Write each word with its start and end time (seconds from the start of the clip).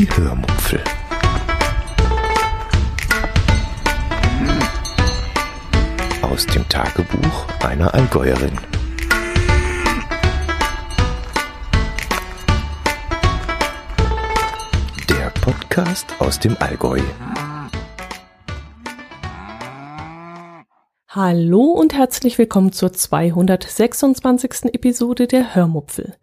Die 0.00 0.08
Hörmupfel. 0.16 0.82
Aus 6.22 6.46
dem 6.46 6.66
Tagebuch 6.70 7.46
einer 7.62 7.92
Allgäuerin. 7.92 8.58
Der 15.10 15.28
Podcast 15.42 16.06
aus 16.18 16.40
dem 16.40 16.56
Allgäu. 16.60 17.00
Hallo 21.10 21.64
und 21.64 21.92
herzlich 21.92 22.38
willkommen 22.38 22.72
zur 22.72 22.94
226. 22.94 24.72
Episode 24.72 25.26
der 25.26 25.54
Hörmupfel. 25.54 26.16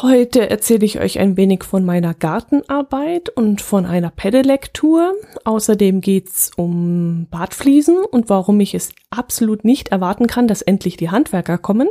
Heute 0.00 0.48
erzähle 0.48 0.86
ich 0.86 1.00
euch 1.00 1.18
ein 1.18 1.36
wenig 1.36 1.64
von 1.64 1.84
meiner 1.84 2.14
Gartenarbeit 2.14 3.30
und 3.30 3.60
von 3.60 3.84
einer 3.84 4.12
Pedelec-Tour. 4.12 5.14
Außerdem 5.44 6.00
geht's 6.00 6.52
um 6.56 7.26
Badfliesen 7.32 8.04
und 8.04 8.28
warum 8.28 8.60
ich 8.60 8.74
es 8.76 8.90
absolut 9.10 9.64
nicht 9.64 9.88
erwarten 9.88 10.28
kann, 10.28 10.46
dass 10.46 10.62
endlich 10.62 10.98
die 10.98 11.10
Handwerker 11.10 11.58
kommen. 11.58 11.88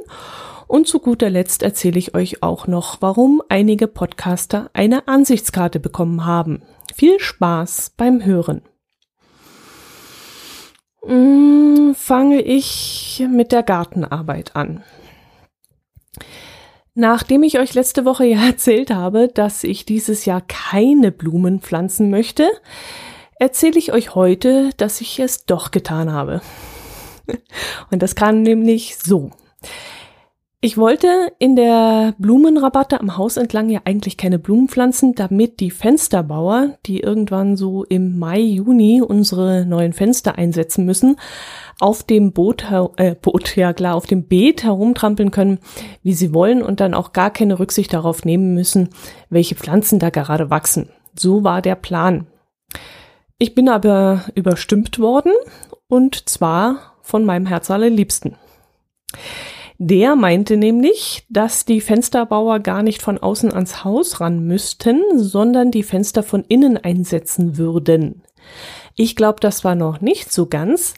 Und 0.67 0.87
zu 0.87 0.99
guter 0.99 1.29
Letzt 1.29 1.63
erzähle 1.63 1.99
ich 1.99 2.15
euch 2.15 2.41
auch 2.43 2.65
noch, 2.65 3.01
warum 3.01 3.43
einige 3.49 3.87
Podcaster 3.87 4.69
eine 4.71 5.09
Ansichtskarte 5.09 5.81
bekommen 5.81 6.25
haben. 6.25 6.61
Viel 6.95 7.19
Spaß 7.19 7.91
beim 7.97 8.23
Hören. 8.23 8.61
Hm, 11.03 11.93
fange 11.93 12.41
ich 12.41 13.21
mit 13.29 13.51
der 13.51 13.63
Gartenarbeit 13.63 14.55
an. 14.55 14.81
Nachdem 16.99 17.43
ich 17.43 17.59
euch 17.59 17.75
letzte 17.75 18.05
Woche 18.05 18.25
ja 18.25 18.43
erzählt 18.47 18.89
habe, 18.89 19.27
dass 19.27 19.63
ich 19.63 19.85
dieses 19.85 20.25
Jahr 20.25 20.41
keine 20.41 21.11
Blumen 21.11 21.59
pflanzen 21.59 22.09
möchte, 22.09 22.49
erzähle 23.37 23.77
ich 23.77 23.93
euch 23.93 24.15
heute, 24.15 24.71
dass 24.77 24.99
ich 24.99 25.19
es 25.19 25.45
doch 25.45 25.69
getan 25.69 26.11
habe. 26.11 26.41
Und 27.91 28.01
das 28.01 28.15
kann 28.15 28.41
nämlich 28.41 28.97
so. 28.97 29.29
Ich 30.59 30.75
wollte 30.75 31.31
in 31.37 31.55
der 31.55 32.15
Blumenrabatte 32.17 32.99
am 32.99 33.15
Haus 33.15 33.37
entlang 33.37 33.69
ja 33.69 33.81
eigentlich 33.85 34.17
keine 34.17 34.39
Blumen 34.39 34.67
pflanzen, 34.67 35.13
damit 35.13 35.59
die 35.59 35.69
Fensterbauer, 35.69 36.79
die 36.87 36.99
irgendwann 36.99 37.55
so 37.55 37.83
im 37.83 38.17
Mai, 38.17 38.39
Juni 38.39 39.03
unsere 39.03 39.67
neuen 39.67 39.93
Fenster 39.93 40.39
einsetzen 40.39 40.83
müssen, 40.83 41.17
auf 41.79 42.01
dem 42.01 42.33
Boot, 42.33 42.65
äh, 42.97 43.13
Boot, 43.13 43.55
ja 43.55 43.71
klar, 43.71 43.93
auf 43.93 44.07
dem 44.07 44.23
Beet 44.23 44.63
herumtrampeln 44.63 45.29
können, 45.29 45.59
wie 46.01 46.13
sie 46.13 46.33
wollen 46.33 46.63
und 46.63 46.79
dann 46.79 46.95
auch 46.95 47.13
gar 47.13 47.29
keine 47.29 47.59
Rücksicht 47.59 47.93
darauf 47.93 48.25
nehmen 48.25 48.55
müssen, 48.55 48.89
welche 49.29 49.53
Pflanzen 49.53 49.99
da 49.99 50.09
gerade 50.09 50.49
wachsen. 50.49 50.89
So 51.13 51.43
war 51.43 51.61
der 51.61 51.75
Plan. 51.75 52.25
Ich 53.37 53.53
bin 53.53 53.69
aber 53.69 54.23
überstimmt 54.33 54.97
worden 54.97 55.33
und 55.87 56.27
zwar 56.27 56.95
von 57.03 57.25
meinem 57.25 57.45
Herz 57.45 57.69
allerliebsten. 57.69 58.37
Der 59.79 60.15
meinte 60.15 60.57
nämlich, 60.57 61.25
dass 61.29 61.65
die 61.65 61.81
Fensterbauer 61.81 62.59
gar 62.59 62.81
nicht 62.81 63.01
von 63.01 63.17
außen 63.17 63.53
ans 63.53 63.83
Haus 63.83 64.19
ran 64.19 64.45
müssten, 64.45 65.01
sondern 65.17 65.71
die 65.71 65.83
Fenster 65.83 66.23
von 66.23 66.43
innen 66.47 66.77
einsetzen 66.77 67.57
würden. 67.57 68.23
Ich 68.95 69.15
glaube, 69.15 69.39
das 69.39 69.63
war 69.63 69.75
noch 69.75 70.01
nicht 70.01 70.31
so 70.31 70.47
ganz, 70.47 70.95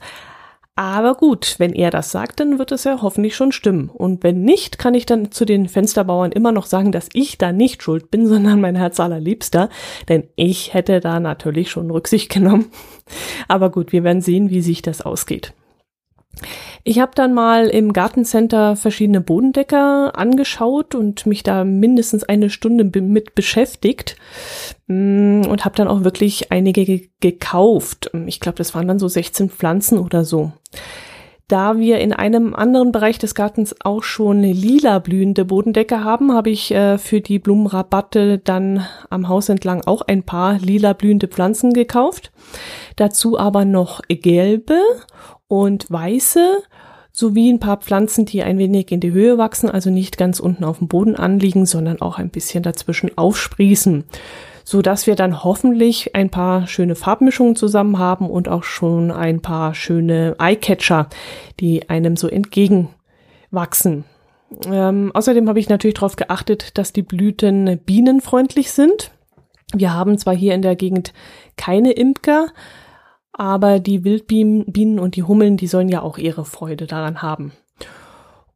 aber 0.80 1.16
gut, 1.16 1.56
wenn 1.58 1.74
er 1.74 1.92
das 1.92 2.10
sagt, 2.10 2.40
dann 2.40 2.58
wird 2.58 2.72
es 2.72 2.86
ja 2.86 3.02
hoffentlich 3.02 3.36
schon 3.36 3.52
stimmen. 3.52 3.90
Und 3.90 4.24
wenn 4.24 4.44
nicht, 4.44 4.78
kann 4.78 4.94
ich 4.94 5.06
dann 5.06 5.30
zu 5.30 5.44
den 5.44 5.68
Fensterbauern 5.68 6.32
immer 6.32 6.54
noch 6.54 6.66
sagen, 6.66 6.94
dass 6.94 7.10
ich 7.12 7.38
da 7.38 7.52
nicht 7.52 7.84
schuld 7.84 8.10
bin, 8.10 8.26
sondern 8.30 8.62
mein 8.62 8.78
Herz 8.78 9.02
allerliebster. 9.02 9.68
Denn 10.08 10.30
ich 10.38 10.74
hätte 10.74 11.02
da 11.02 11.20
natürlich 11.20 11.70
schon 11.70 11.92
Rücksicht 11.92 12.32
genommen. 12.32 12.72
Aber 13.50 13.72
gut, 13.72 13.92
wir 13.92 14.06
werden 14.06 14.22
sehen, 14.22 14.52
wie 14.52 14.62
sich 14.62 14.82
das 14.82 15.02
ausgeht. 15.02 15.54
Ich 16.84 17.00
habe 17.00 17.12
dann 17.16 17.34
mal 17.34 17.67
im 17.67 17.94
Gartencenter 17.94 18.76
verschiedene 18.76 19.22
Bodendecker 19.22 20.17
angeschaut 20.17 20.95
und 20.95 21.26
mich 21.26 21.44
da 21.44 21.64
mindestens 21.64 22.23
eine 22.23 22.50
Stunde 22.50 22.84
mit 23.02 23.36
beschäftigt 23.36 24.16
mm, 24.88 25.42
und 25.42 25.66
habe 25.66 25.76
dann 25.76 25.88
auch 25.88 26.04
wirklich 26.04 26.52
einige 26.52 27.02
gekauft. 27.20 28.12
Ich 28.26 28.39
glaube, 28.39 28.58
das 28.58 28.73
waren 28.76 28.88
dann 28.88 29.00
so 29.00 29.08
16 29.08 29.50
Pflanzen 29.50 30.00
oder 30.00 30.23
so. 30.23 30.52
Da 31.49 31.80
wir 31.80 31.98
in 31.98 32.14
einem 32.14 32.54
anderen 32.54 32.92
Bereich 32.92 33.17
des 33.17 33.33
Gartens 33.33 33.76
auch 33.83 34.04
schon 34.04 34.43
lila 34.43 34.99
blühende 34.99 35.45
Bodendecker 35.45 36.04
haben, 36.04 36.32
habe 36.32 36.52
ich 36.52 36.70
äh, 36.70 36.99
für 36.99 37.21
die 37.21 37.39
Blumenrabatte 37.39 38.37
dann 38.37 38.86
am 39.10 39.27
Haus 39.27 39.49
entlang 39.49 39.82
auch 39.88 40.04
ein 40.04 40.21
paar 40.21 40.59
lila 40.59 40.93
blühende 40.93 41.27
Pflanzen 41.27 41.73
gekauft. 41.73 42.32
Dazu 42.98 43.39
aber 43.39 43.65
noch 43.65 44.02
gelbe 44.08 44.80
und 45.48 45.89
weiße 45.89 46.59
sowie 47.11 47.52
ein 47.52 47.59
paar 47.59 47.77
Pflanzen, 47.77 48.26
die 48.27 48.43
ein 48.43 48.59
wenig 48.59 48.92
in 48.92 48.99
die 48.99 49.11
Höhe 49.11 49.39
wachsen, 49.39 49.71
also 49.71 49.89
nicht 49.89 50.20
ganz 50.20 50.39
unten 50.39 50.64
auf 50.64 50.77
dem 50.77 50.88
Boden 50.88 51.15
anliegen, 51.15 51.65
sondern 51.65 51.99
auch 51.99 52.20
ein 52.20 52.30
bisschen 52.30 52.61
dazwischen 52.61 53.17
aufsprießen, 53.17 54.04
so 54.70 54.84
dass 54.84 55.08
wir 55.08 55.16
dann 55.16 55.44
hoffentlich 55.44 56.16
ein 56.16 56.30
paar 56.30 56.68
schöne 56.68 56.94
Farbmischungen 56.94 57.56
zusammen 57.56 57.98
haben 57.98 58.30
und 58.30 58.48
auch 58.48 58.62
schon 58.62 59.10
ein 59.10 59.42
paar 59.42 59.74
schöne 59.74 60.36
Eyecatcher, 60.38 61.10
die 61.60 61.90
einem 61.90 62.16
so 62.16 62.28
entgegenwachsen. 62.28 64.04
Ähm, 64.68 65.10
außerdem 65.12 65.50
habe 65.50 65.60
ich 65.60 65.70
natürlich 65.70 65.96
darauf 65.96 66.18
geachtet, 66.18 66.78
dass 66.78 66.94
die 66.94 67.02
Blüten 67.02 67.80
bienenfreundlich 67.84 68.72
sind. 68.72 69.10
Wir 69.74 69.92
haben 69.96 70.20
zwar 70.20 70.36
hier 70.36 70.54
in 70.54 70.62
der 70.62 70.76
Gegend 70.76 71.14
keine 71.58 71.94
Imker, 71.94 72.50
aber 73.34 73.80
die 73.80 74.04
Wildbienen 74.04 75.00
und 75.00 75.16
die 75.16 75.24
Hummeln, 75.24 75.58
die 75.58 75.66
sollen 75.66 75.90
ja 75.90 76.04
auch 76.04 76.20
ihre 76.20 76.46
Freude 76.46 76.86
daran 76.86 77.24
haben. 77.24 77.54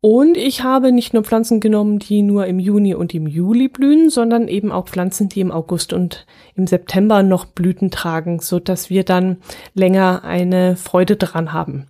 Und 0.06 0.36
ich 0.36 0.64
habe 0.64 0.92
nicht 0.92 1.14
nur 1.14 1.24
Pflanzen 1.24 1.62
genommen, 1.62 1.98
die 1.98 2.24
nur 2.24 2.46
im 2.46 2.60
Juni 2.60 2.94
und 2.94 3.14
im 3.14 3.26
Juli 3.26 3.70
blühen, 3.70 4.10
sondern 4.10 4.50
eben 4.50 4.70
auch 4.70 4.90
Pflanzen, 4.90 5.30
die 5.30 5.40
im 5.40 5.50
August 5.50 5.94
und 5.94 6.26
im 6.56 6.68
September 6.68 7.24
noch 7.24 7.46
Blüten 7.46 7.90
tragen, 7.90 8.40
so 8.40 8.60
dass 8.60 8.90
wir 8.90 9.06
dann 9.06 9.38
länger 9.74 10.26
eine 10.26 10.76
Freude 10.76 11.16
daran 11.16 11.54
haben. 11.54 11.88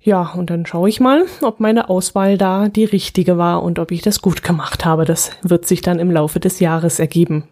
Ja, 0.00 0.34
und 0.36 0.50
dann 0.50 0.66
schaue 0.66 0.90
ich 0.90 1.00
mal, 1.00 1.24
ob 1.40 1.60
meine 1.60 1.88
Auswahl 1.88 2.36
da 2.36 2.68
die 2.68 2.84
richtige 2.84 3.38
war 3.38 3.62
und 3.62 3.78
ob 3.78 3.90
ich 3.90 4.02
das 4.02 4.20
gut 4.20 4.42
gemacht 4.42 4.84
habe. 4.84 5.06
Das 5.06 5.30
wird 5.40 5.66
sich 5.66 5.80
dann 5.80 5.98
im 5.98 6.10
Laufe 6.10 6.40
des 6.40 6.60
Jahres 6.60 6.98
ergeben. 6.98 7.44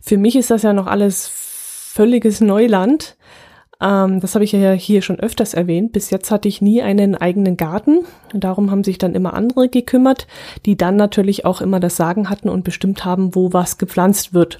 Für 0.00 0.16
mich 0.16 0.34
ist 0.34 0.50
das 0.50 0.62
ja 0.62 0.72
noch 0.72 0.86
alles 0.86 1.28
völliges 1.28 2.40
Neuland. 2.40 3.18
Ähm, 3.80 4.20
das 4.20 4.34
habe 4.34 4.44
ich 4.44 4.52
ja 4.52 4.72
hier 4.72 5.02
schon 5.02 5.20
öfters 5.20 5.54
erwähnt. 5.54 5.92
Bis 5.92 6.10
jetzt 6.10 6.30
hatte 6.30 6.48
ich 6.48 6.62
nie 6.62 6.82
einen 6.82 7.14
eigenen 7.14 7.56
Garten. 7.56 8.04
Darum 8.32 8.70
haben 8.70 8.84
sich 8.84 8.98
dann 8.98 9.14
immer 9.14 9.34
andere 9.34 9.68
gekümmert, 9.68 10.26
die 10.64 10.76
dann 10.76 10.96
natürlich 10.96 11.44
auch 11.44 11.60
immer 11.60 11.80
das 11.80 11.96
Sagen 11.96 12.30
hatten 12.30 12.48
und 12.48 12.64
bestimmt 12.64 13.04
haben, 13.04 13.34
wo 13.34 13.52
was 13.52 13.78
gepflanzt 13.78 14.34
wird. 14.34 14.58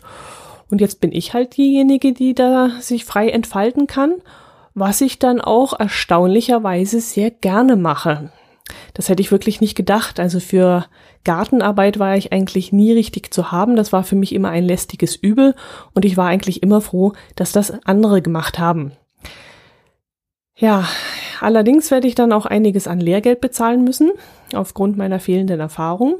Und 0.70 0.80
jetzt 0.80 1.00
bin 1.00 1.12
ich 1.12 1.32
halt 1.32 1.56
diejenige, 1.56 2.12
die 2.12 2.34
da 2.34 2.70
sich 2.80 3.04
frei 3.04 3.28
entfalten 3.28 3.86
kann, 3.86 4.14
was 4.74 5.00
ich 5.00 5.18
dann 5.18 5.40
auch 5.40 5.78
erstaunlicherweise 5.78 7.00
sehr 7.00 7.30
gerne 7.30 7.76
mache. 7.76 8.30
Das 8.94 9.08
hätte 9.08 9.22
ich 9.22 9.30
wirklich 9.30 9.60
nicht 9.60 9.76
gedacht. 9.76 10.18
Also 10.18 10.40
für 10.40 10.86
Gartenarbeit 11.24 11.98
war 11.98 12.16
ich 12.16 12.32
eigentlich 12.32 12.72
nie 12.72 12.92
richtig 12.92 13.32
zu 13.32 13.52
haben. 13.52 13.76
Das 13.76 13.92
war 13.92 14.04
für 14.04 14.16
mich 14.16 14.34
immer 14.34 14.50
ein 14.50 14.64
lästiges 14.64 15.14
Übel 15.14 15.54
und 15.94 16.04
ich 16.04 16.16
war 16.16 16.26
eigentlich 16.26 16.62
immer 16.62 16.80
froh, 16.80 17.12
dass 17.36 17.52
das 17.52 17.72
andere 17.84 18.22
gemacht 18.22 18.58
haben. 18.58 18.92
Ja, 20.58 20.88
allerdings 21.40 21.90
werde 21.90 22.08
ich 22.08 22.14
dann 22.14 22.32
auch 22.32 22.46
einiges 22.46 22.88
an 22.88 23.00
Lehrgeld 23.00 23.40
bezahlen 23.40 23.84
müssen, 23.84 24.12
aufgrund 24.54 24.96
meiner 24.96 25.20
fehlenden 25.20 25.60
Erfahrung 25.60 26.16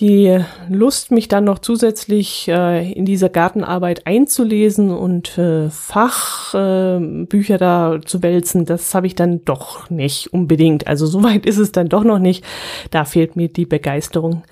die 0.00 0.38
Lust, 0.68 1.10
mich 1.10 1.28
dann 1.28 1.44
noch 1.44 1.58
zusätzlich 1.58 2.48
äh, 2.48 2.90
in 2.90 3.04
diese 3.04 3.28
Gartenarbeit 3.28 4.06
einzulesen 4.06 4.90
und 4.90 5.36
äh, 5.36 5.68
Fachbücher 5.68 7.54
äh, 7.54 7.58
da 7.58 7.98
zu 8.04 8.22
wälzen, 8.22 8.64
das 8.64 8.94
habe 8.94 9.06
ich 9.06 9.14
dann 9.14 9.44
doch 9.44 9.90
nicht 9.90 10.32
unbedingt. 10.32 10.86
Also 10.86 11.06
so 11.06 11.22
weit 11.22 11.44
ist 11.46 11.58
es 11.58 11.72
dann 11.72 11.88
doch 11.88 12.04
noch 12.04 12.18
nicht. 12.18 12.44
Da 12.90 13.04
fehlt 13.04 13.36
mir 13.36 13.48
die 13.48 13.66
Begeisterung 13.66 14.42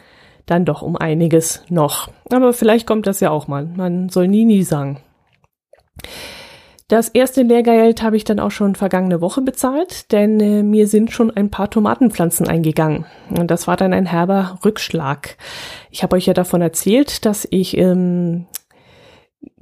dann 0.44 0.64
doch 0.64 0.82
um 0.82 0.96
einiges 0.96 1.62
noch. 1.68 2.10
Aber 2.30 2.52
vielleicht 2.52 2.86
kommt 2.86 3.06
das 3.06 3.20
ja 3.20 3.30
auch 3.30 3.48
mal. 3.48 3.66
Man 3.66 4.08
soll 4.10 4.28
nie, 4.28 4.44
nie 4.44 4.62
sagen. 4.62 5.00
Das 6.88 7.10
erste 7.10 7.42
Lehrgeld 7.42 8.02
habe 8.02 8.16
ich 8.16 8.24
dann 8.24 8.40
auch 8.40 8.50
schon 8.50 8.74
vergangene 8.74 9.20
Woche 9.20 9.42
bezahlt, 9.42 10.10
denn 10.10 10.40
äh, 10.40 10.62
mir 10.62 10.88
sind 10.88 11.12
schon 11.12 11.30
ein 11.30 11.50
paar 11.50 11.68
Tomatenpflanzen 11.68 12.48
eingegangen. 12.48 13.04
Und 13.28 13.50
das 13.50 13.66
war 13.66 13.76
dann 13.76 13.92
ein 13.92 14.06
herber 14.06 14.58
Rückschlag. 14.64 15.36
Ich 15.90 16.02
habe 16.02 16.16
euch 16.16 16.24
ja 16.24 16.32
davon 16.32 16.62
erzählt, 16.62 17.26
dass 17.26 17.46
ich 17.50 17.76
ähm, 17.76 18.46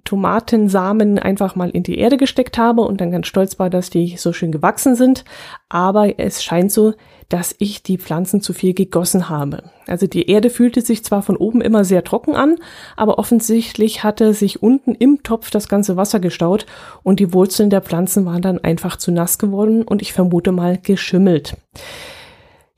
Tomatensamen 0.07 1.19
einfach 1.19 1.55
mal 1.55 1.69
in 1.69 1.83
die 1.83 1.99
Erde 1.99 2.17
gesteckt 2.17 2.57
habe 2.57 2.81
und 2.81 3.03
dann 3.03 3.11
ganz 3.11 3.27
stolz 3.27 3.59
war, 3.59 3.69
dass 3.69 3.91
die 3.91 4.17
so 4.17 4.33
schön 4.33 4.53
gewachsen 4.53 4.97
sind. 4.97 5.25
Aber 5.69 6.19
es 6.19 6.43
scheint 6.43 6.73
so, 6.73 6.95
dass 7.29 7.55
ich 7.59 7.83
die 7.83 7.99
Pflanzen 7.99 8.41
zu 8.41 8.55
viel 8.55 8.73
gegossen 8.73 9.29
habe. 9.29 9.65
Also 9.87 10.07
die 10.07 10.31
Erde 10.31 10.49
fühlte 10.49 10.81
sich 10.81 11.05
zwar 11.05 11.23
von 11.23 11.37
oben 11.37 11.61
immer 11.61 11.85
sehr 11.85 12.05
trocken 12.05 12.35
an, 12.35 12.57
aber 12.97 13.19
offensichtlich 13.19 14.05
hatte 14.05 14.33
sich 14.33 14.63
unten 14.63 14.95
im 14.95 15.23
Topf 15.23 15.51
das 15.51 15.69
ganze 15.69 15.97
Wasser 15.97 16.21
gestaut 16.21 16.67
und 17.03 17.21
die 17.21 17.33
Wurzeln 17.33 17.69
der 17.69 17.83
Pflanzen 17.83 18.25
waren 18.25 18.43
dann 18.43 18.59
einfach 18.59 18.97
zu 18.97 19.11
nass 19.11 19.39
geworden 19.39 19.83
und 19.83 20.03
ich 20.03 20.13
vermute 20.13 20.53
mal 20.53 20.79
geschimmelt. 20.79 21.57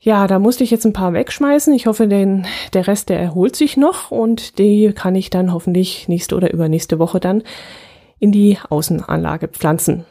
Ja, 0.01 0.27
da 0.27 0.39
musste 0.39 0.63
ich 0.63 0.71
jetzt 0.71 0.85
ein 0.85 0.93
paar 0.93 1.13
wegschmeißen. 1.13 1.73
Ich 1.73 1.85
hoffe, 1.85 2.07
den, 2.07 2.47
der 2.73 2.87
Rest, 2.87 3.09
der 3.09 3.19
erholt 3.19 3.55
sich 3.55 3.75
noch 3.75 4.11
und 4.11 4.57
die 4.57 4.93
kann 4.93 5.13
ich 5.15 5.29
dann 5.29 5.53
hoffentlich 5.53 6.07
nächste 6.07 6.35
oder 6.37 6.53
übernächste 6.53 6.99
Woche 6.99 7.19
dann 7.19 7.43
in 8.17 8.31
die 8.31 8.57
Außenanlage 8.69 9.49
pflanzen. 9.49 10.05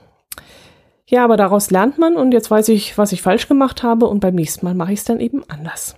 Ja, 1.07 1.25
aber 1.25 1.39
daraus 1.39 1.71
lernt 1.71 1.97
man 1.97 2.17
und 2.17 2.33
jetzt 2.33 2.51
weiß 2.51 2.69
ich, 2.69 2.99
was 2.99 3.13
ich 3.13 3.23
falsch 3.23 3.49
gemacht 3.49 3.83
habe 3.83 4.07
und 4.07 4.21
beim 4.21 4.35
nächsten 4.35 4.67
Mal 4.67 4.75
mache 4.75 4.93
ich 4.93 4.99
es 4.99 5.05
dann 5.05 5.21
eben 5.21 5.43
anders. 5.49 5.97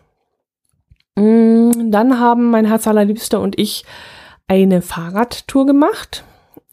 Mm, 1.17 1.91
dann 1.91 2.21
haben 2.21 2.51
mein 2.51 2.67
Herz 2.67 2.87
allerliebster 2.87 3.41
und 3.41 3.59
ich 3.59 3.85
eine 4.47 4.83
Fahrradtour 4.83 5.67
gemacht. 5.67 6.23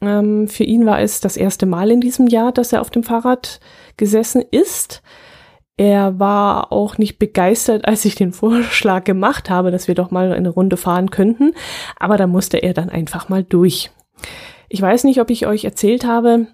Ähm, 0.01 0.47
für 0.47 0.63
ihn 0.63 0.85
war 0.85 1.01
es 1.01 1.19
das 1.19 1.35
erste 1.35 1.65
Mal 1.65 1.89
in 1.89 1.99
diesem 1.99 2.27
Jahr, 2.27 2.51
dass 2.51 2.73
er 2.73 2.81
auf 2.81 2.91
dem 2.91 3.01
Fahrrad 3.01 3.59
gesessen 3.97 4.43
ist. 4.51 5.01
Er 5.77 6.19
war 6.19 6.71
auch 6.71 6.97
nicht 6.97 7.19
begeistert, 7.19 7.87
als 7.87 8.03
ich 8.03 8.15
den 8.15 8.33
Vorschlag 8.33 9.03
gemacht 9.03 9.49
habe, 9.49 9.71
dass 9.71 9.87
wir 9.87 9.95
doch 9.95 10.09
mal 10.09 10.33
eine 10.33 10.49
Runde 10.49 10.75
fahren 10.75 11.11
könnten. 11.11 11.53
Aber 11.99 12.17
da 12.17 12.25
musste 12.25 12.57
er 12.57 12.73
dann 12.73 12.89
einfach 12.89 13.29
mal 13.29 13.43
durch. 13.43 13.91
Ich 14.69 14.81
weiß 14.81 15.03
nicht, 15.03 15.21
ob 15.21 15.29
ich 15.29 15.45
euch 15.45 15.63
erzählt 15.63 16.03
habe, 16.03 16.47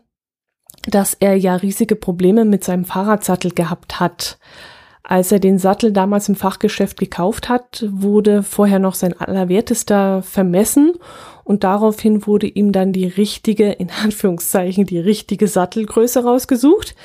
dass 0.88 1.14
er 1.14 1.36
ja 1.36 1.56
riesige 1.56 1.96
Probleme 1.96 2.44
mit 2.44 2.64
seinem 2.66 2.84
Fahrradsattel 2.84 3.52
gehabt 3.52 4.02
hat. 4.02 4.38
Als 5.04 5.32
er 5.32 5.40
den 5.40 5.58
Sattel 5.58 5.92
damals 5.92 6.30
im 6.30 6.36
Fachgeschäft 6.36 6.98
gekauft 6.98 7.50
hat, 7.50 7.86
wurde 7.90 8.42
vorher 8.42 8.80
noch 8.80 8.96
sein 8.96 9.20
allerwertester 9.20 10.22
vermessen 10.22 10.94
und 11.44 11.64
daraufhin 11.66 12.26
wurde 12.26 12.48
ihm 12.48 12.72
dann 12.72 12.94
die 12.94 13.08
richtige, 13.08 13.72
in 13.72 13.90
Anführungszeichen, 14.04 14.86
die 14.86 15.00
richtige 15.00 15.48
Sattelgröße 15.48 16.24
rausgesucht. 16.24 16.96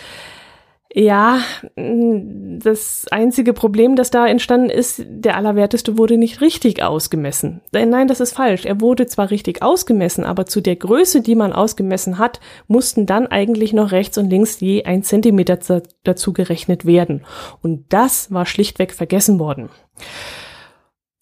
Ja, 0.95 1.43
mm, 1.77 2.61
das 2.61 3.07
einzige 3.11 3.53
Problem, 3.53 3.95
das 3.95 4.11
da 4.11 4.27
entstanden 4.27 4.71
ist, 4.71 5.05
der 5.07 5.37
Allerwerteste 5.37 5.99
wurde 5.99 6.17
nicht 6.17 6.41
richtig 6.41 6.83
ausgemessen. 6.83 7.61
Äh, 7.73 7.85
nein, 7.85 8.09
das 8.09 8.21
ist 8.21 8.33
falsch. 8.33 8.65
Er 8.65 8.81
wurde 8.81 9.07
zwar 9.07 9.31
richtig 9.31 9.63
ausgemessen, 9.63 10.25
aber 10.25 10.47
zu 10.47 10.63
der 10.63 10.77
Größe, 10.77 11.21
die 11.21 11.35
man 11.35 11.53
ausgemessen 11.53 12.19
hat, 12.19 12.41
mussten 12.69 13.05
dann 13.05 13.27
eigentlich 13.27 13.75
noch 13.75 13.93
rechts 13.93 14.17
und 14.17 14.31
links 14.31 14.61
je 14.61 14.85
ein 14.85 15.03
Zentimeter 15.03 15.83
dazu 16.05 16.33
gerechnet 16.33 16.87
werden. 16.87 17.25
Und 17.63 17.93
das 17.93 18.33
war 18.33 18.47
schlichtweg 18.47 18.95
vergessen 18.95 19.39
worden. 19.39 19.69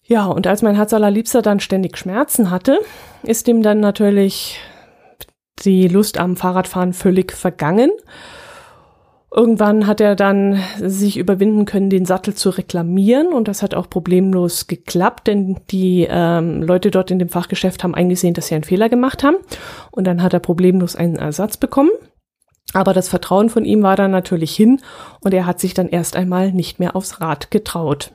Ja, 0.05 0.27
und 0.27 0.47
als 0.47 0.63
mein 0.63 0.77
Herz 0.77 0.93
allerliebster 0.93 1.43
dann 1.43 1.59
ständig 1.59 1.97
Schmerzen 1.99 2.53
hatte, 2.53 2.79
ist 3.25 3.49
ihm 3.49 3.63
dann 3.63 3.81
natürlich 3.81 4.61
die 5.65 5.89
Lust 5.89 6.19
am 6.19 6.37
Fahrradfahren 6.37 6.93
völlig 6.93 7.33
vergangen. 7.33 7.91
Irgendwann 9.37 9.87
hat 9.87 10.01
er 10.01 10.17
dann 10.17 10.59
sich 10.79 11.19
überwinden 11.19 11.67
können, 11.67 11.91
den 11.91 12.07
Sattel 12.07 12.33
zu 12.33 12.49
reklamieren 12.49 13.35
und 13.35 13.49
das 13.49 13.63
hat 13.63 13.75
auch 13.75 13.91
problemlos 13.91 14.67
geklappt, 14.67 15.27
denn 15.27 15.61
die 15.71 16.07
ähm, 16.09 16.63
Leute 16.63 16.91
dort 16.91 17.11
in 17.11 17.19
dem 17.19 17.29
Fachgeschäft 17.29 17.85
haben 17.85 17.95
eingesehen, 17.95 18.33
dass 18.33 18.47
sie 18.47 18.55
einen 18.55 18.65
Fehler 18.65 18.89
gemacht 18.89 19.23
haben 19.23 19.37
und 19.91 20.07
dann 20.07 20.23
hat 20.23 20.33
er 20.33 20.41
problemlos 20.41 20.97
einen 20.97 21.17
Ersatz 21.17 21.59
bekommen. 21.59 21.91
Aber 22.73 22.95
das 22.95 23.11
Vertrauen 23.11 23.51
von 23.51 23.67
ihm 23.67 23.83
war 23.83 23.95
dann 23.95 24.11
natürlich 24.11 24.57
hin 24.57 24.81
und 25.21 25.35
er 25.35 25.45
hat 25.45 25.61
sich 25.61 25.75
dann 25.75 25.91
erst 25.91 26.17
einmal 26.17 26.51
nicht 26.51 26.79
mehr 26.79 26.97
aufs 26.97 27.21
Rad 27.21 27.51
getraut. 27.51 28.13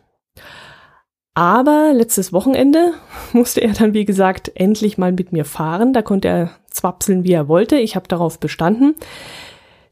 Aber 1.36 1.94
letztes 1.94 2.34
Wochenende 2.34 2.94
musste 3.34 3.62
er 3.62 3.74
dann, 3.74 3.94
wie 3.94 4.06
gesagt, 4.06 4.52
endlich 4.56 4.98
mal 4.98 5.12
mit 5.12 5.34
mir 5.34 5.46
fahren. 5.46 5.94
Da 5.94 6.02
konnte 6.02 6.30
er 6.30 6.50
zwapseln, 6.72 7.24
wie 7.24 7.34
er 7.34 7.48
wollte. 7.48 7.78
Ich 7.78 7.96
habe 7.96 8.08
darauf 8.08 8.40
bestanden. 8.40 8.96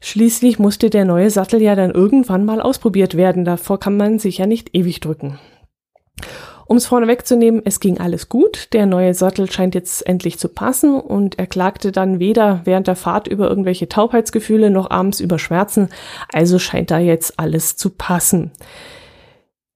Schließlich 0.00 0.58
musste 0.58 0.88
der 0.90 1.04
neue 1.04 1.30
Sattel 1.30 1.60
ja 1.60 1.74
dann 1.74 1.90
irgendwann 1.90 2.44
mal 2.44 2.60
ausprobiert 2.60 3.16
werden. 3.16 3.44
Davor 3.44 3.78
kann 3.78 3.96
man 3.96 4.18
sich 4.18 4.38
ja 4.38 4.46
nicht 4.46 4.74
ewig 4.74 5.00
drücken. 5.00 5.38
Um 6.66 6.76
es 6.76 6.86
vorne 6.86 7.08
wegzunehmen, 7.08 7.62
es 7.64 7.80
ging 7.80 7.98
alles 7.98 8.28
gut. 8.28 8.72
Der 8.72 8.86
neue 8.86 9.12
Sattel 9.12 9.50
scheint 9.50 9.74
jetzt 9.74 10.06
endlich 10.06 10.38
zu 10.38 10.48
passen 10.48 11.00
und 11.00 11.36
er 11.36 11.48
klagte 11.48 11.90
dann 11.90 12.20
weder 12.20 12.60
während 12.64 12.86
der 12.86 12.94
Fahrt 12.94 13.26
über 13.26 13.48
irgendwelche 13.48 13.88
Taubheitsgefühle 13.88 14.70
noch 14.70 14.88
abends 14.88 15.18
über 15.18 15.40
Schmerzen. 15.40 15.88
Also 16.32 16.60
scheint 16.60 16.92
da 16.92 17.00
jetzt 17.00 17.40
alles 17.40 17.76
zu 17.76 17.90
passen. 17.90 18.52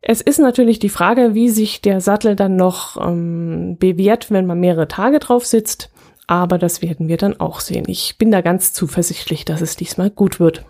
Es 0.03 0.20
ist 0.20 0.38
natürlich 0.38 0.79
die 0.79 0.88
Frage, 0.88 1.35
wie 1.35 1.49
sich 1.49 1.81
der 1.81 2.00
Sattel 2.00 2.37
dann 2.37 2.56
noch 2.56 2.97
ähm, 3.05 3.77
bewährt, 3.79 4.31
wenn 4.31 4.47
man 4.47 4.61
mehrere 4.61 4.87
Tage 4.87 5.19
drauf 5.19 5.47
sitzt. 5.47 5.91
Aber 6.26 6.59
das 6.59 6.82
werden 6.82 7.09
wir 7.09 7.17
dann 7.17 7.38
auch 7.38 7.61
sehen. 7.61 7.85
Ich 7.87 8.17
bin 8.19 8.31
da 8.31 8.41
ganz 8.41 8.73
zuversichtlich, 8.73 9.44
dass 9.44 9.61
es 9.61 9.76
diesmal 9.76 10.11
gut 10.11 10.41
wird. 10.41 10.65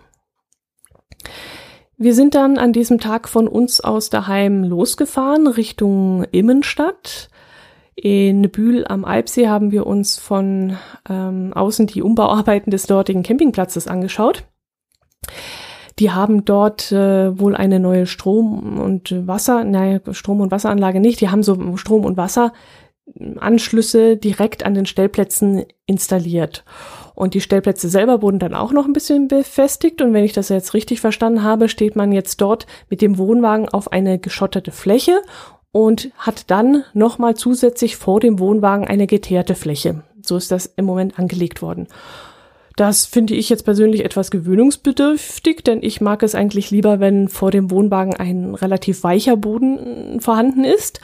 Wir 1.97 2.13
sind 2.13 2.35
dann 2.35 2.57
an 2.57 2.73
diesem 2.73 2.99
Tag 2.99 3.29
von 3.29 3.47
uns 3.47 3.79
aus 3.79 4.09
daheim 4.09 4.63
losgefahren 4.63 5.47
Richtung 5.47 6.25
Immenstadt. 6.31 7.29
In 7.95 8.51
Bühl 8.51 8.85
am 8.85 9.05
Alpsee 9.05 9.47
haben 9.47 9.71
wir 9.71 9.87
uns 9.87 10.17
von 10.19 10.75
ähm, 11.09 11.53
außen 11.53 11.87
die 11.87 12.01
Umbauarbeiten 12.01 12.69
des 12.69 12.87
dortigen 12.87 13.23
Campingplatzes 13.23 13.87
angeschaut. 13.87 14.43
Die 15.99 16.11
haben 16.11 16.43
dort 16.43 16.91
äh, 16.91 17.39
wohl 17.39 17.55
eine 17.55 17.79
neue 17.79 18.05
Strom- 18.05 18.77
und 18.79 19.25
Wasser, 19.27 19.63
naja, 19.63 20.01
Strom- 20.11 20.41
und 20.41 20.51
Wasseranlage 20.51 20.99
nicht, 20.99 21.21
die 21.21 21.29
haben 21.29 21.41
so 21.41 21.77
Strom 21.77 22.03
und 22.03 22.17
Wasser 22.17 22.51
Anschlüsse 23.37 24.17
direkt 24.17 24.65
an 24.65 24.73
den 24.73 24.85
Stellplätzen 24.85 25.65
installiert. 25.85 26.63
Und 27.13 27.33
die 27.33 27.41
Stellplätze 27.41 27.87
selber 27.87 28.21
wurden 28.21 28.39
dann 28.39 28.53
auch 28.53 28.71
noch 28.71 28.85
ein 28.85 28.93
bisschen 28.93 29.27
befestigt. 29.27 30.01
Und 30.01 30.13
wenn 30.13 30.25
ich 30.25 30.33
das 30.33 30.49
jetzt 30.49 30.73
richtig 30.73 30.99
verstanden 30.99 31.43
habe, 31.43 31.69
steht 31.69 31.95
man 31.95 32.11
jetzt 32.11 32.41
dort 32.41 32.67
mit 32.89 33.01
dem 33.01 33.17
Wohnwagen 33.17 33.69
auf 33.69 33.91
eine 33.91 34.19
geschotterte 34.19 34.71
Fläche 34.71 35.21
und 35.71 36.11
hat 36.17 36.51
dann 36.51 36.83
nochmal 36.93 37.35
zusätzlich 37.35 37.95
vor 37.95 38.19
dem 38.19 38.39
Wohnwagen 38.39 38.87
eine 38.87 39.07
geteerte 39.07 39.55
Fläche. 39.55 40.03
So 40.21 40.37
ist 40.37 40.51
das 40.51 40.65
im 40.65 40.85
Moment 40.85 41.19
angelegt 41.19 41.61
worden. 41.61 41.87
Das 42.75 43.05
finde 43.05 43.35
ich 43.35 43.47
jetzt 43.49 43.63
persönlich 43.63 44.03
etwas 44.03 44.31
gewöhnungsbedürftig, 44.31 45.63
denn 45.63 45.81
ich 45.81 46.01
mag 46.01 46.23
es 46.23 46.35
eigentlich 46.35 46.71
lieber, 46.71 46.99
wenn 46.99 47.29
vor 47.29 47.49
dem 47.49 47.71
Wohnwagen 47.71 48.13
ein 48.15 48.53
relativ 48.53 49.03
weicher 49.03 49.37
Boden 49.37 50.19
vorhanden 50.19 50.65
ist. 50.65 50.99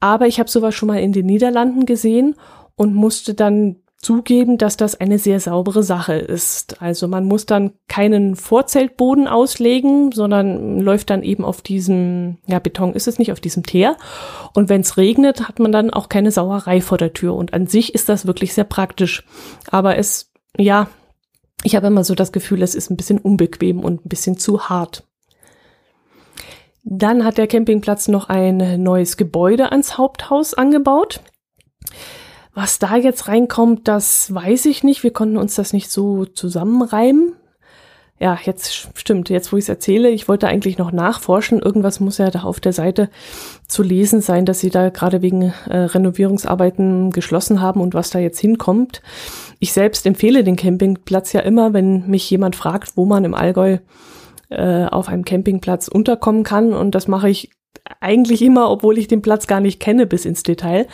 Aber 0.00 0.26
ich 0.26 0.40
habe 0.40 0.50
sowas 0.50 0.74
schon 0.74 0.88
mal 0.88 1.00
in 1.00 1.12
den 1.12 1.26
Niederlanden 1.26 1.86
gesehen 1.86 2.34
und 2.74 2.94
musste 2.94 3.34
dann 3.34 3.76
zugeben, 4.00 4.56
dass 4.56 4.78
das 4.78 4.98
eine 4.98 5.18
sehr 5.18 5.40
saubere 5.40 5.82
Sache 5.82 6.14
ist. 6.14 6.80
Also 6.80 7.06
man 7.06 7.26
muss 7.26 7.44
dann 7.44 7.72
keinen 7.86 8.34
Vorzeltboden 8.34 9.28
auslegen, 9.28 10.10
sondern 10.12 10.80
läuft 10.80 11.10
dann 11.10 11.22
eben 11.22 11.44
auf 11.44 11.60
diesem, 11.60 12.38
ja, 12.46 12.58
Beton 12.58 12.94
ist 12.94 13.08
es 13.08 13.18
nicht, 13.18 13.30
auf 13.30 13.40
diesem 13.40 13.62
Teer. 13.62 13.96
Und 14.54 14.70
wenn 14.70 14.80
es 14.80 14.96
regnet, 14.96 15.46
hat 15.48 15.58
man 15.58 15.70
dann 15.70 15.90
auch 15.90 16.08
keine 16.08 16.30
Sauerei 16.30 16.80
vor 16.80 16.96
der 16.96 17.12
Tür. 17.12 17.34
Und 17.34 17.52
an 17.52 17.66
sich 17.66 17.94
ist 17.94 18.08
das 18.08 18.26
wirklich 18.26 18.54
sehr 18.54 18.64
praktisch. 18.64 19.26
Aber 19.70 19.98
es, 19.98 20.32
ja, 20.56 20.88
ich 21.62 21.76
habe 21.76 21.88
immer 21.88 22.04
so 22.04 22.14
das 22.14 22.32
Gefühl, 22.32 22.62
es 22.62 22.74
ist 22.74 22.90
ein 22.90 22.96
bisschen 22.96 23.18
unbequem 23.18 23.80
und 23.80 24.06
ein 24.06 24.08
bisschen 24.08 24.38
zu 24.38 24.70
hart. 24.70 25.04
Dann 26.82 27.24
hat 27.24 27.38
der 27.38 27.46
Campingplatz 27.46 28.08
noch 28.08 28.28
ein 28.28 28.82
neues 28.82 29.16
Gebäude 29.16 29.70
ans 29.70 29.98
Haupthaus 29.98 30.54
angebaut. 30.54 31.20
Was 32.54 32.78
da 32.78 32.96
jetzt 32.96 33.28
reinkommt, 33.28 33.86
das 33.86 34.34
weiß 34.34 34.66
ich 34.66 34.82
nicht. 34.82 35.02
Wir 35.02 35.12
konnten 35.12 35.36
uns 35.36 35.54
das 35.54 35.72
nicht 35.72 35.90
so 35.90 36.24
zusammenreimen. 36.24 37.34
Ja, 38.22 38.38
jetzt 38.44 38.90
stimmt, 38.98 39.30
jetzt 39.30 39.50
wo 39.50 39.56
ich 39.56 39.64
es 39.64 39.70
erzähle, 39.70 40.10
ich 40.10 40.28
wollte 40.28 40.46
eigentlich 40.46 40.76
noch 40.76 40.92
nachforschen. 40.92 41.58
Irgendwas 41.58 42.00
muss 42.00 42.18
ja 42.18 42.30
da 42.30 42.42
auf 42.42 42.60
der 42.60 42.74
Seite 42.74 43.08
zu 43.66 43.82
lesen 43.82 44.20
sein, 44.20 44.44
dass 44.44 44.60
sie 44.60 44.68
da 44.68 44.90
gerade 44.90 45.22
wegen 45.22 45.54
äh, 45.70 45.76
Renovierungsarbeiten 45.78 47.12
geschlossen 47.12 47.62
haben 47.62 47.80
und 47.80 47.94
was 47.94 48.10
da 48.10 48.18
jetzt 48.18 48.38
hinkommt. 48.38 49.00
Ich 49.58 49.72
selbst 49.72 50.04
empfehle 50.04 50.44
den 50.44 50.56
Campingplatz 50.56 51.32
ja 51.32 51.40
immer, 51.40 51.72
wenn 51.72 52.08
mich 52.08 52.28
jemand 52.28 52.56
fragt, 52.56 52.94
wo 52.98 53.06
man 53.06 53.24
im 53.24 53.32
Allgäu 53.32 53.78
äh, 54.50 54.84
auf 54.84 55.08
einem 55.08 55.24
Campingplatz 55.24 55.88
unterkommen 55.88 56.42
kann. 56.42 56.72
Und 56.72 56.94
das 56.94 57.08
mache 57.08 57.28
ich 57.28 57.50
eigentlich 58.00 58.42
immer, 58.42 58.70
obwohl 58.70 58.98
ich 58.98 59.08
den 59.08 59.22
Platz 59.22 59.46
gar 59.46 59.60
nicht 59.60 59.80
kenne 59.80 60.06
bis 60.06 60.24
ins 60.24 60.42
Detail. 60.42 60.86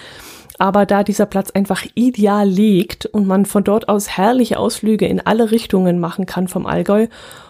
Aber 0.59 0.87
da 0.87 1.03
dieser 1.03 1.27
Platz 1.27 1.51
einfach 1.51 1.85
ideal 1.95 2.49
liegt 2.49 3.07
und 3.07 3.27
man 3.27 3.45
von 3.45 3.65
dort 3.65 3.89
aus 3.89 4.17
herrliche 4.17 4.59
Ausflüge 4.59 5.07
in 5.07 5.21
alle 5.21 5.51
Richtungen 5.51 5.99
machen 5.99 6.25
kann 6.25 6.49
vom 6.49 6.67
Allgäu 6.67 7.09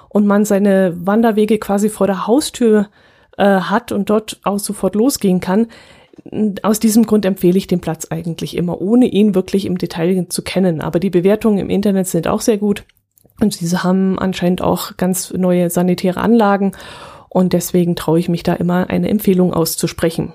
und 0.08 0.26
man 0.26 0.44
seine 0.44 0.96
Wanderwege 1.06 1.58
quasi 1.58 1.88
vor 1.88 2.06
der 2.06 2.26
Haustür 2.26 2.88
äh, 3.36 3.44
hat 3.44 3.92
und 3.92 4.10
dort 4.10 4.40
auch 4.42 4.58
sofort 4.58 4.94
losgehen 4.96 5.40
kann, 5.40 5.68
aus 6.62 6.80
diesem 6.80 7.04
Grund 7.06 7.24
empfehle 7.24 7.58
ich 7.58 7.66
den 7.66 7.80
Platz 7.80 8.06
eigentlich 8.10 8.56
immer, 8.56 8.80
ohne 8.80 9.06
ihn 9.06 9.34
wirklich 9.34 9.66
im 9.66 9.78
Detail 9.78 10.26
zu 10.28 10.42
kennen. 10.42 10.80
Aber 10.80 10.98
die 10.98 11.10
Bewertungen 11.10 11.58
im 11.58 11.70
Internet 11.70 12.06
sind 12.06 12.26
auch 12.26 12.40
sehr 12.40 12.58
gut. 12.58 12.84
Und 13.40 13.60
diese 13.60 13.82
haben 13.82 14.18
anscheinend 14.18 14.62
auch 14.62 14.96
ganz 14.96 15.32
neue 15.32 15.70
sanitäre 15.70 16.20
Anlagen. 16.20 16.72
Und 17.28 17.52
deswegen 17.52 17.96
traue 17.96 18.18
ich 18.18 18.28
mich 18.28 18.42
da 18.42 18.54
immer 18.54 18.88
eine 18.88 19.08
Empfehlung 19.08 19.52
auszusprechen. 19.52 20.32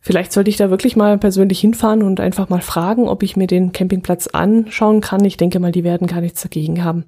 Vielleicht 0.00 0.32
sollte 0.32 0.50
ich 0.50 0.56
da 0.56 0.68
wirklich 0.68 0.96
mal 0.96 1.16
persönlich 1.16 1.60
hinfahren 1.60 2.02
und 2.02 2.18
einfach 2.18 2.48
mal 2.48 2.60
fragen, 2.60 3.08
ob 3.08 3.22
ich 3.22 3.36
mir 3.36 3.46
den 3.46 3.72
Campingplatz 3.72 4.26
anschauen 4.26 5.00
kann. 5.00 5.24
Ich 5.24 5.36
denke 5.36 5.60
mal, 5.60 5.70
die 5.70 5.84
werden 5.84 6.08
gar 6.08 6.20
nichts 6.20 6.42
dagegen 6.42 6.82
haben, 6.82 7.04